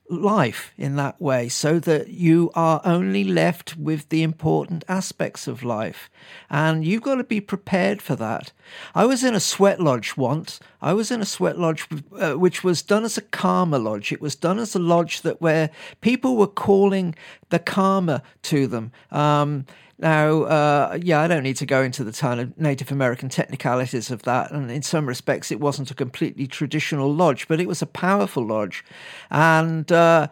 life 0.08 0.72
in 0.76 0.96
that 0.96 1.20
way 1.20 1.48
so 1.48 1.78
that 1.80 2.08
you 2.08 2.50
are 2.54 2.80
only 2.84 3.24
left 3.24 3.76
with 3.76 4.08
the 4.08 4.22
important 4.22 4.84
aspects 4.88 5.46
of 5.46 5.62
life. 5.62 6.10
And 6.48 6.84
you've 6.84 7.02
got 7.02 7.16
to 7.16 7.24
be 7.24 7.40
prepared 7.40 8.00
for 8.00 8.16
that. 8.16 8.52
I 8.94 9.04
was 9.04 9.24
in 9.24 9.34
a 9.34 9.40
sweat 9.40 9.80
lodge 9.80 10.16
once. 10.16 10.60
I 10.80 10.92
was 10.92 11.10
in 11.10 11.20
a 11.20 11.26
sweat 11.26 11.58
lodge 11.58 11.86
uh, 12.18 12.34
which 12.34 12.64
was 12.64 12.82
done 12.82 13.04
as 13.04 13.18
a 13.18 13.22
karma 13.22 13.78
lodge. 13.78 14.12
It 14.12 14.20
was 14.20 14.34
done 14.34 14.58
as 14.58 14.74
a 14.74 14.78
lodge 14.78 15.22
that 15.22 15.40
where 15.40 15.70
people 16.00 16.36
were 16.36 16.46
calling 16.46 17.14
the 17.50 17.58
karma 17.58 18.22
to 18.42 18.66
them. 18.66 18.92
Um, 19.10 19.66
now, 19.98 20.42
uh, 20.42 20.98
yeah, 21.00 21.20
I 21.20 21.28
don't 21.28 21.44
need 21.44 21.58
to 21.58 21.66
go 21.66 21.80
into 21.80 22.02
the 22.02 22.10
ton 22.10 22.40
of 22.40 22.58
Native 22.58 22.90
American 22.90 23.28
technicalities 23.28 24.10
of 24.10 24.22
that. 24.22 24.50
And 24.50 24.68
in 24.68 24.82
some 24.82 25.06
respects, 25.06 25.52
it 25.52 25.60
wasn't 25.60 25.92
a 25.92 25.94
completely 25.94 26.48
traditional 26.48 27.14
lodge, 27.14 27.46
but 27.46 27.60
it 27.60 27.68
was 27.68 27.82
a 27.82 27.86
powerful 27.86 28.44
lodge. 28.44 28.84
And 29.30 29.90
uh, 29.92 30.26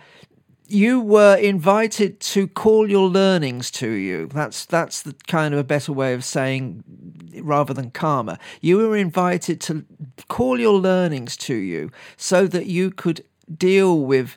you 0.70 1.00
were 1.00 1.36
invited 1.36 2.20
to 2.20 2.46
call 2.46 2.88
your 2.88 3.08
learnings 3.08 3.70
to 3.72 3.90
you. 3.90 4.26
That's 4.28 4.64
that's 4.64 5.02
the 5.02 5.14
kind 5.26 5.52
of 5.54 5.60
a 5.60 5.64
better 5.64 5.92
way 5.92 6.14
of 6.14 6.24
saying 6.24 6.84
rather 7.42 7.74
than 7.74 7.90
karma. 7.90 8.38
You 8.60 8.78
were 8.78 8.96
invited 8.96 9.60
to 9.62 9.84
call 10.28 10.58
your 10.60 10.78
learnings 10.78 11.36
to 11.38 11.54
you 11.54 11.90
so 12.16 12.46
that 12.46 12.66
you 12.66 12.90
could 12.90 13.24
deal 13.56 14.00
with 14.00 14.36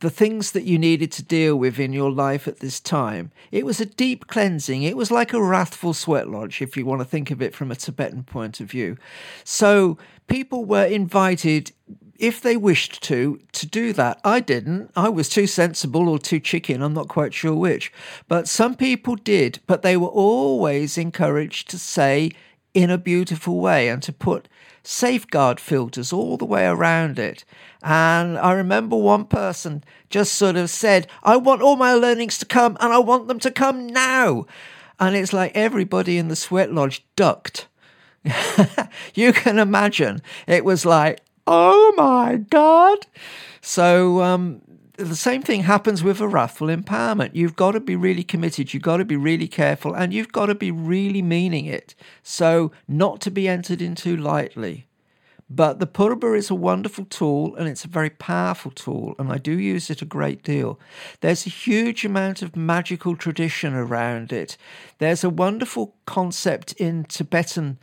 the 0.00 0.10
things 0.10 0.52
that 0.52 0.64
you 0.64 0.78
needed 0.78 1.10
to 1.12 1.22
deal 1.22 1.56
with 1.56 1.78
in 1.78 1.92
your 1.92 2.10
life 2.10 2.46
at 2.46 2.60
this 2.60 2.78
time. 2.78 3.32
It 3.50 3.64
was 3.64 3.80
a 3.80 3.86
deep 3.86 4.26
cleansing. 4.26 4.82
It 4.82 4.96
was 4.96 5.10
like 5.10 5.32
a 5.32 5.42
wrathful 5.42 5.94
sweat 5.94 6.28
lodge, 6.28 6.60
if 6.60 6.76
you 6.76 6.84
want 6.84 7.00
to 7.00 7.06
think 7.06 7.30
of 7.30 7.40
it 7.40 7.54
from 7.54 7.70
a 7.70 7.76
Tibetan 7.76 8.22
point 8.24 8.60
of 8.60 8.70
view. 8.70 8.98
So 9.44 9.96
people 10.26 10.66
were 10.66 10.84
invited, 10.84 11.72
if 12.18 12.40
they 12.40 12.56
wished 12.56 13.02
to, 13.04 13.40
to 13.52 13.66
do 13.66 13.92
that. 13.92 14.20
I 14.24 14.40
didn't. 14.40 14.90
I 14.94 15.08
was 15.08 15.28
too 15.28 15.46
sensible 15.46 16.08
or 16.08 16.18
too 16.18 16.40
chicken. 16.40 16.82
I'm 16.82 16.94
not 16.94 17.08
quite 17.08 17.34
sure 17.34 17.54
which. 17.54 17.92
But 18.28 18.48
some 18.48 18.74
people 18.74 19.16
did. 19.16 19.60
But 19.66 19.82
they 19.82 19.96
were 19.96 20.08
always 20.08 20.96
encouraged 20.96 21.68
to 21.70 21.78
say 21.78 22.30
in 22.72 22.90
a 22.90 22.98
beautiful 22.98 23.60
way 23.60 23.88
and 23.88 24.02
to 24.02 24.12
put 24.12 24.48
safeguard 24.82 25.58
filters 25.58 26.12
all 26.12 26.36
the 26.36 26.44
way 26.44 26.66
around 26.66 27.18
it. 27.18 27.44
And 27.82 28.38
I 28.38 28.52
remember 28.52 28.96
one 28.96 29.24
person 29.24 29.82
just 30.10 30.34
sort 30.34 30.56
of 30.56 30.70
said, 30.70 31.06
I 31.22 31.36
want 31.36 31.62
all 31.62 31.76
my 31.76 31.94
learnings 31.94 32.38
to 32.38 32.46
come 32.46 32.76
and 32.80 32.92
I 32.92 32.98
want 32.98 33.28
them 33.28 33.40
to 33.40 33.50
come 33.50 33.86
now. 33.86 34.46
And 35.00 35.16
it's 35.16 35.32
like 35.32 35.52
everybody 35.54 36.18
in 36.18 36.28
the 36.28 36.36
sweat 36.36 36.72
lodge 36.72 37.04
ducked. 37.16 37.66
you 39.14 39.32
can 39.32 39.58
imagine. 39.58 40.22
It 40.46 40.64
was 40.64 40.86
like, 40.86 41.20
oh 41.46 41.92
my 41.96 42.36
God. 42.50 43.06
So, 43.60 44.22
um, 44.22 44.60
the 44.96 45.16
same 45.16 45.42
thing 45.42 45.62
happens 45.62 46.04
with 46.04 46.20
a 46.20 46.28
wrathful 46.28 46.68
empowerment. 46.68 47.30
You've 47.34 47.56
got 47.56 47.72
to 47.72 47.80
be 47.80 47.96
really 47.96 48.22
committed, 48.22 48.72
you've 48.72 48.82
got 48.82 48.98
to 48.98 49.04
be 49.04 49.16
really 49.16 49.48
careful, 49.48 49.94
and 49.94 50.12
you've 50.12 50.32
got 50.32 50.46
to 50.46 50.54
be 50.54 50.70
really 50.70 51.22
meaning 51.22 51.66
it. 51.66 51.94
So, 52.22 52.70
not 52.86 53.20
to 53.22 53.30
be 53.30 53.48
entered 53.48 53.82
into 53.82 54.16
lightly. 54.16 54.86
But 55.50 55.78
the 55.78 55.86
Purba 55.86 56.36
is 56.36 56.48
a 56.48 56.54
wonderful 56.54 57.04
tool 57.04 57.54
and 57.56 57.68
it's 57.68 57.84
a 57.84 57.88
very 57.88 58.10
powerful 58.10 58.70
tool, 58.70 59.14
and 59.18 59.30
I 59.30 59.38
do 59.38 59.52
use 59.52 59.90
it 59.90 60.00
a 60.00 60.06
great 60.06 60.42
deal. 60.42 60.80
There's 61.20 61.46
a 61.46 61.50
huge 61.50 62.04
amount 62.04 62.40
of 62.42 62.56
magical 62.56 63.14
tradition 63.14 63.74
around 63.74 64.32
it. 64.32 64.56
There's 64.98 65.22
a 65.22 65.30
wonderful 65.30 65.94
concept 66.06 66.72
in 66.72 67.04
Tibetan 67.04 67.78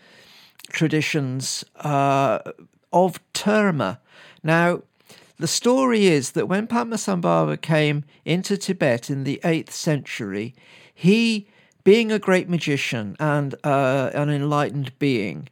traditions 0.71 1.63
uh, 1.77 2.39
of 2.91 3.19
terma. 3.33 3.99
Now, 4.43 4.81
the 5.37 5.47
story 5.47 6.05
is 6.05 6.31
that 6.31 6.47
when 6.47 6.67
Padmasambhava 6.67 7.61
came 7.61 8.03
into 8.25 8.57
Tibet 8.57 9.09
in 9.09 9.23
the 9.23 9.39
8th 9.43 9.71
century, 9.71 10.53
he, 10.93 11.47
being 11.83 12.11
a 12.11 12.19
great 12.19 12.47
magician 12.47 13.15
and 13.19 13.55
uh, 13.63 14.11
an 14.13 14.29
enlightened 14.29 14.97
being, 14.99 15.49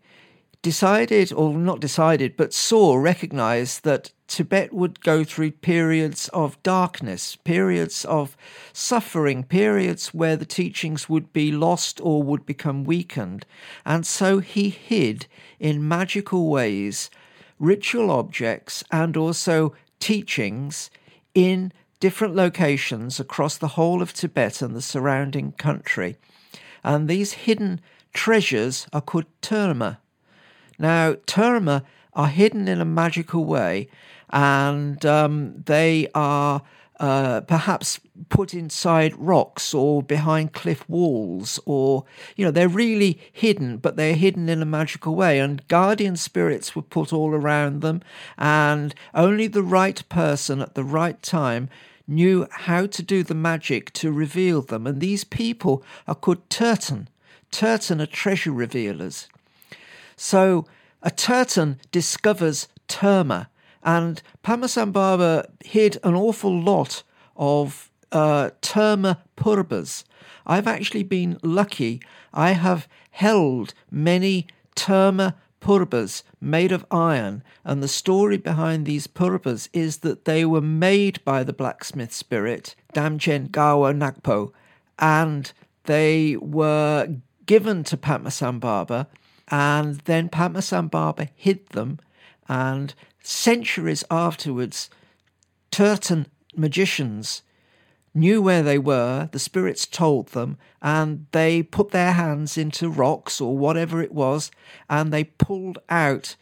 decided, 0.62 1.34
or 1.34 1.54
not 1.54 1.80
decided, 1.80 2.38
but 2.38 2.54
saw, 2.54 2.96
recognized 2.96 3.84
that 3.84 4.12
Tibet 4.28 4.72
would 4.72 5.02
go 5.02 5.24
through 5.24 5.52
periods 5.52 6.28
of 6.30 6.62
darkness, 6.62 7.36
periods 7.38 8.06
of 8.06 8.38
suffering, 8.72 9.44
periods 9.44 10.14
where 10.14 10.36
the 10.36 10.46
teachings 10.46 11.10
would 11.10 11.34
be 11.34 11.52
lost 11.52 12.00
or 12.02 12.22
would 12.22 12.46
become 12.46 12.84
weakened. 12.84 13.46
And 13.86 14.06
so 14.06 14.38
he 14.38 14.70
hid 14.70 15.26
in 15.60 15.88
magical 15.88 16.48
ways 16.48 17.10
ritual 17.60 18.10
objects 18.10 18.84
and 18.92 19.16
also 19.16 19.76
teachings 20.00 20.90
in 21.36 21.72
different 22.00 22.36
locations 22.36 23.20
across 23.20 23.58
the 23.58 23.70
whole 23.70 24.02
of 24.02 24.14
Tibet 24.14 24.62
and 24.62 24.76
the 24.76 24.82
surrounding 24.82 25.52
country. 25.54 26.18
And 26.84 27.08
these 27.08 27.34
hidden 27.34 27.82
treasures 28.14 28.88
are 28.94 29.02
called 29.02 29.26
terma. 29.42 29.98
Now, 30.78 31.14
terma 31.14 31.84
are 32.14 32.28
hidden 32.28 32.68
in 32.68 32.80
a 32.80 32.86
magical 32.86 33.46
way 33.46 33.90
and 34.30 35.06
um, 35.06 35.62
they 35.66 36.08
are 36.16 36.62
uh, 37.00 37.42
perhaps 37.42 38.00
put 38.28 38.54
inside 38.54 39.16
rocks 39.18 39.74
or 39.74 40.04
behind 40.04 40.54
cliff 40.54 40.88
walls, 40.90 41.60
or, 41.66 42.04
you 42.36 42.44
know, 42.44 42.52
they're 42.52 42.68
really 42.68 43.20
hidden, 43.32 43.78
but 43.78 43.96
they're 43.96 44.16
hidden 44.16 44.50
in 44.50 44.62
a 44.62 44.66
magical 44.66 45.16
way. 45.16 45.40
And 45.40 45.66
guardian 45.68 46.18
spirits 46.18 46.76
were 46.76 46.82
put 46.82 47.14
all 47.14 47.34
around 47.34 47.82
them, 47.82 48.02
and 48.38 48.94
only 49.14 49.48
the 49.48 49.64
right 49.64 50.08
person 50.10 50.62
at 50.62 50.76
the 50.76 50.84
right 50.84 51.22
time 51.22 51.70
knew 52.06 52.48
how 52.52 52.86
to 52.88 53.04
do 53.04 53.24
the 53.24 53.36
magic 53.36 53.94
to 53.94 54.12
reveal 54.12 54.62
them. 54.62 54.86
And 54.88 55.00
these 55.00 55.24
people 55.24 55.84
are 56.08 56.16
called 56.16 56.50
Turton. 56.50 57.08
Turton 57.52 58.02
are 58.02 58.06
treasure 58.06 58.52
revealers. 58.52 59.28
So 60.16 60.66
a 61.02 61.12
Turton 61.12 61.80
discovers 61.92 62.68
Terma 62.88 63.48
and 63.84 64.22
Padmasambhava 64.44 65.46
hid 65.64 65.98
an 66.04 66.16
awful 66.16 66.58
lot 66.60 67.04
of 67.36 67.92
uh, 68.12 68.50
terma 68.62 69.18
purbas. 69.38 70.04
I've 70.46 70.68
actually 70.68 71.04
been 71.04 71.38
lucky. 71.44 72.02
I 72.34 72.52
have 72.52 72.88
held 73.12 73.74
many 73.92 74.48
terma 74.76 75.36
purbas 75.62 76.24
made 76.40 76.72
of 76.72 76.86
iron, 76.90 77.44
and 77.64 77.84
the 77.84 77.88
story 77.88 78.38
behind 78.38 78.86
these 78.86 79.08
purbas 79.08 79.70
is 79.74 79.98
that 79.98 80.26
they 80.26 80.46
were 80.46 80.62
made 80.62 81.24
by 81.26 81.44
the 81.44 81.54
blacksmith 81.54 82.14
spirit, 82.14 82.76
Damchen 82.94 83.50
Gawa 83.50 83.94
Nakpo, 83.94 84.52
and 84.98 85.52
they 85.84 86.38
were 86.38 87.16
given 87.46 87.84
to 87.84 87.98
Padmasambhava, 87.98 89.08
and 89.50 89.96
then 90.02 90.30
Padmasambhava 90.30 91.30
hid 91.36 91.68
them, 91.70 92.00
and 92.50 92.94
centuries 93.22 94.04
afterwards, 94.12 94.90
Turton 95.72 96.26
magicians 96.56 97.44
knew 98.14 98.42
where 98.42 98.64
they 98.64 98.78
were, 98.78 99.30
the 99.32 99.40
spirits 99.40 99.86
told 99.86 100.30
them, 100.30 100.58
and 100.82 101.28
they 101.32 101.62
put 101.62 101.92
their 101.92 102.14
hands 102.14 102.58
into 102.58 102.90
rocks 102.90 103.40
or 103.40 103.58
whatever 103.58 104.02
it 104.02 104.12
was, 104.12 104.52
and 104.90 105.14
they 105.14 105.24
pulled 105.24 105.78
out 105.90 106.36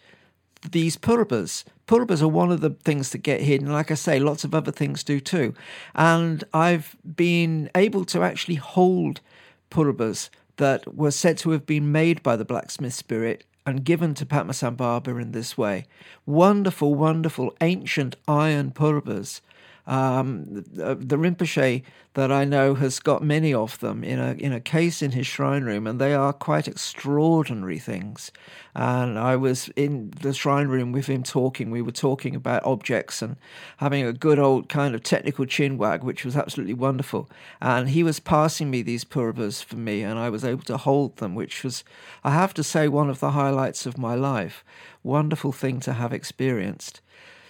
these 0.71 0.97
purbas. 0.97 1.65
Purbas 1.87 2.21
are 2.21 2.27
one 2.27 2.51
of 2.51 2.61
the 2.61 2.71
things 2.71 3.11
that 3.11 3.19
get 3.19 3.41
hidden. 3.41 3.71
Like 3.71 3.91
I 3.91 3.95
say, 3.95 4.19
lots 4.19 4.43
of 4.43 4.55
other 4.55 4.71
things 4.71 5.03
do 5.03 5.19
too. 5.19 5.53
And 5.93 6.43
I've 6.53 6.95
been 7.15 7.69
able 7.75 8.05
to 8.05 8.23
actually 8.23 8.55
hold 8.55 9.21
purbas 9.69 10.29
that 10.57 10.95
were 10.95 11.11
said 11.11 11.37
to 11.39 11.51
have 11.51 11.65
been 11.65 11.91
made 11.91 12.23
by 12.23 12.35
the 12.35 12.45
blacksmith 12.45 12.93
spirit 12.93 13.45
and 13.67 13.83
given 13.83 14.13
to 14.13 14.25
Padmasambhava 14.25 15.21
in 15.21 15.33
this 15.33 15.57
way. 15.57 15.85
Wonderful, 16.25 16.95
wonderful 16.95 17.53
ancient 17.59 18.15
iron 18.25 18.71
purbas. 18.71 19.41
Um, 19.87 20.45
the, 20.49 20.95
the 20.95 21.15
Rinpoche 21.15 21.81
that 22.13 22.31
I 22.31 22.43
know 22.43 22.75
has 22.75 22.99
got 22.99 23.23
many 23.23 23.53
of 23.53 23.79
them 23.79 24.03
in 24.03 24.19
a 24.19 24.33
in 24.33 24.51
a 24.51 24.59
case 24.59 25.01
in 25.01 25.11
his 25.11 25.25
shrine 25.25 25.63
room, 25.63 25.87
and 25.87 25.99
they 25.99 26.13
are 26.13 26.33
quite 26.33 26.67
extraordinary 26.67 27.79
things. 27.79 28.31
And 28.75 29.17
I 29.17 29.37
was 29.37 29.69
in 29.77 30.11
the 30.21 30.33
shrine 30.33 30.67
room 30.67 30.91
with 30.91 31.07
him 31.07 31.23
talking. 31.23 31.71
We 31.71 31.81
were 31.81 31.93
talking 31.93 32.35
about 32.35 32.65
objects 32.65 33.21
and 33.21 33.37
having 33.77 34.03
a 34.03 34.11
good 34.11 34.39
old 34.39 34.67
kind 34.67 34.93
of 34.93 35.03
technical 35.03 35.45
chin 35.45 35.77
wag, 35.77 36.03
which 36.03 36.25
was 36.25 36.35
absolutely 36.35 36.73
wonderful. 36.73 37.29
And 37.61 37.89
he 37.89 38.03
was 38.03 38.19
passing 38.19 38.69
me 38.69 38.81
these 38.81 39.05
purbas 39.05 39.63
for 39.63 39.77
me, 39.77 40.03
and 40.03 40.19
I 40.19 40.29
was 40.29 40.43
able 40.43 40.63
to 40.63 40.77
hold 40.77 41.17
them, 41.17 41.33
which 41.33 41.63
was, 41.63 41.85
I 42.25 42.31
have 42.31 42.53
to 42.55 42.63
say, 42.63 42.89
one 42.89 43.09
of 43.09 43.21
the 43.21 43.31
highlights 43.31 43.85
of 43.85 43.97
my 43.97 44.15
life. 44.15 44.65
Wonderful 45.01 45.53
thing 45.53 45.79
to 45.81 45.93
have 45.93 46.11
experienced. 46.11 46.99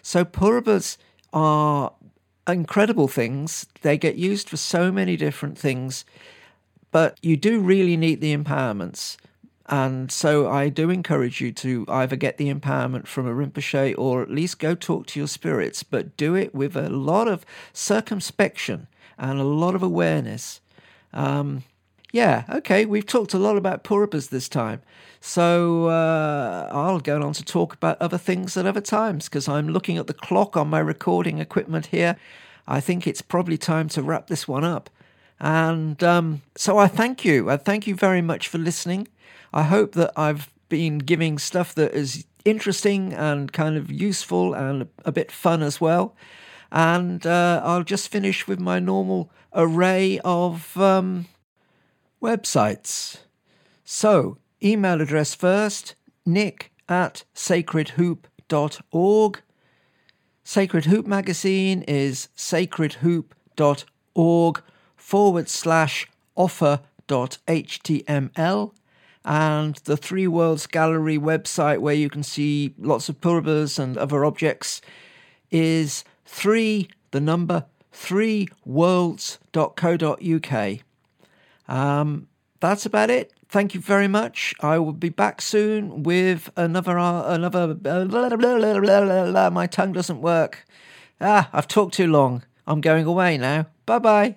So 0.04 0.24
purbas 0.24 0.98
are 1.34 1.94
incredible 2.48 3.08
things. 3.08 3.68
They 3.82 3.98
get 3.98 4.16
used 4.16 4.50
for 4.50 4.58
so 4.58 4.92
many 4.92 5.18
different 5.18 5.58
things, 5.58 6.06
but 6.92 7.18
you 7.22 7.38
do 7.38 7.60
really 7.60 7.98
need 7.98 8.22
the 8.22 8.36
empowerments. 8.36 9.18
And 9.70 10.10
so 10.12 10.50
I 10.50 10.70
do 10.70 10.90
encourage 10.90 11.42
you 11.42 11.52
to 11.54 11.86
either 11.90 12.16
get 12.16 12.38
the 12.38 12.54
empowerment 12.54 13.06
from 13.06 13.28
a 13.28 13.34
Rinpoche 13.34 13.96
or 13.98 14.22
at 14.22 14.32
least 14.32 14.60
go 14.60 14.76
talk 14.76 15.08
to 15.08 15.20
your 15.20 15.28
spirits, 15.28 15.84
but 15.84 16.16
do 16.16 16.36
it 16.36 16.56
with 16.56 16.78
a 16.78 16.90
lot 16.90 17.28
of 17.28 17.46
circumspection 17.74 18.88
and 19.18 19.40
a 19.40 19.44
lot 19.44 19.76
of 19.76 19.84
awareness. 19.84 20.62
Um, 21.14 21.64
yeah, 22.12 22.44
okay, 22.50 22.86
we've 22.86 23.06
talked 23.06 23.34
a 23.34 23.40
lot 23.40 23.58
about 23.58 23.84
Purbas 23.84 24.30
this 24.30 24.48
time. 24.48 24.82
So 25.20 25.88
uh, 25.88 26.70
I'll 26.72 27.00
go 27.00 27.22
on 27.22 27.34
to 27.34 27.44
talk 27.44 27.74
about 27.74 28.02
other 28.02 28.18
things 28.18 28.56
at 28.56 28.66
other 28.66 28.82
times 28.82 29.28
because 29.28 29.48
I'm 29.48 29.70
looking 29.70 29.98
at 29.98 30.08
the 30.08 30.14
clock 30.14 30.56
on 30.56 30.70
my 30.70 30.80
recording 30.80 31.40
equipment 31.40 31.88
here. 31.88 32.16
I 32.68 32.80
think 32.80 33.08
it's 33.08 33.22
probably 33.22 33.58
time 33.58 33.90
to 33.90 34.02
wrap 34.02 34.28
this 34.28 34.48
one 34.48 34.64
up. 34.64 34.90
And 35.40 36.02
um, 36.04 36.42
so 36.56 36.78
I 36.78 36.88
thank 36.88 37.26
you. 37.26 37.50
I 37.50 37.58
thank 37.58 37.88
you 37.88 37.96
very 37.96 38.22
much 38.22 38.48
for 38.48 38.58
listening. 38.58 39.08
I 39.54 39.64
hope 39.64 39.94
that 39.94 40.12
I've 40.16 40.50
been 40.70 41.00
giving 41.00 41.38
stuff 41.38 41.74
that 41.76 41.94
is 41.94 42.26
interesting 42.46 43.14
and 43.14 43.52
kind 43.52 43.78
of 43.78 43.92
useful 43.92 44.54
and 44.54 44.88
a 45.06 45.12
bit 45.12 45.32
fun 45.32 45.62
as 45.62 45.80
well. 45.82 46.16
And 46.72 47.26
uh, 47.26 47.62
I'll 47.64 47.84
just 47.84 48.10
finish 48.10 48.48
with 48.48 48.60
my 48.60 48.80
normal 48.80 49.30
array 49.54 50.20
of 50.24 50.76
um, 50.78 51.28
websites. 52.22 53.18
So, 53.84 54.38
email 54.64 55.02
address 55.02 55.36
first 55.36 55.96
nick 56.26 56.72
at 56.90 57.24
sacredhoop.org. 57.34 59.42
Sacred 60.44 60.86
Hoop 60.86 61.06
magazine 61.06 61.82
is 61.84 62.30
sacredhoop.org 62.38 64.64
forward 64.96 65.50
slash 65.50 66.08
offer.html. 66.36 68.72
And 69.26 69.76
the 69.84 69.98
Three 69.98 70.28
Worlds 70.28 70.68
Gallery 70.68 71.18
website, 71.18 71.80
where 71.80 71.94
you 71.94 72.10
can 72.10 72.24
see 72.24 72.74
lots 72.78 73.10
of 73.10 73.20
purbas 73.20 73.78
and 73.78 73.98
other 73.98 74.24
objects, 74.24 74.80
is 75.52 76.06
three, 76.26 76.88
the 77.12 77.20
number, 77.20 77.66
three 77.92 78.48
worlds.co.uk. 78.64 80.80
Um, 81.68 82.28
that's 82.60 82.86
about 82.86 83.10
it. 83.10 83.34
Thank 83.50 83.74
you 83.74 83.80
very 83.82 84.08
much. 84.08 84.54
I 84.60 84.80
will 84.80 84.94
be 84.94 85.10
back 85.10 85.42
soon 85.42 86.04
with 86.04 86.50
another 86.58 86.98
uh, 87.00 87.34
another. 87.34 87.74
Blah, 87.74 88.06
blah, 88.06 88.30
blah, 88.36 89.50
My 89.50 89.68
tongue 89.68 89.94
doesn't 89.94 90.22
work. 90.22 90.66
Ah, 91.22 91.50
I've 91.54 91.68
talked 91.68 91.94
too 91.94 92.08
long. 92.08 92.44
I'm 92.66 92.82
going 92.82 93.06
away 93.06 93.38
now. 93.38 93.68
Bye 93.86 94.00
bye. 94.00 94.36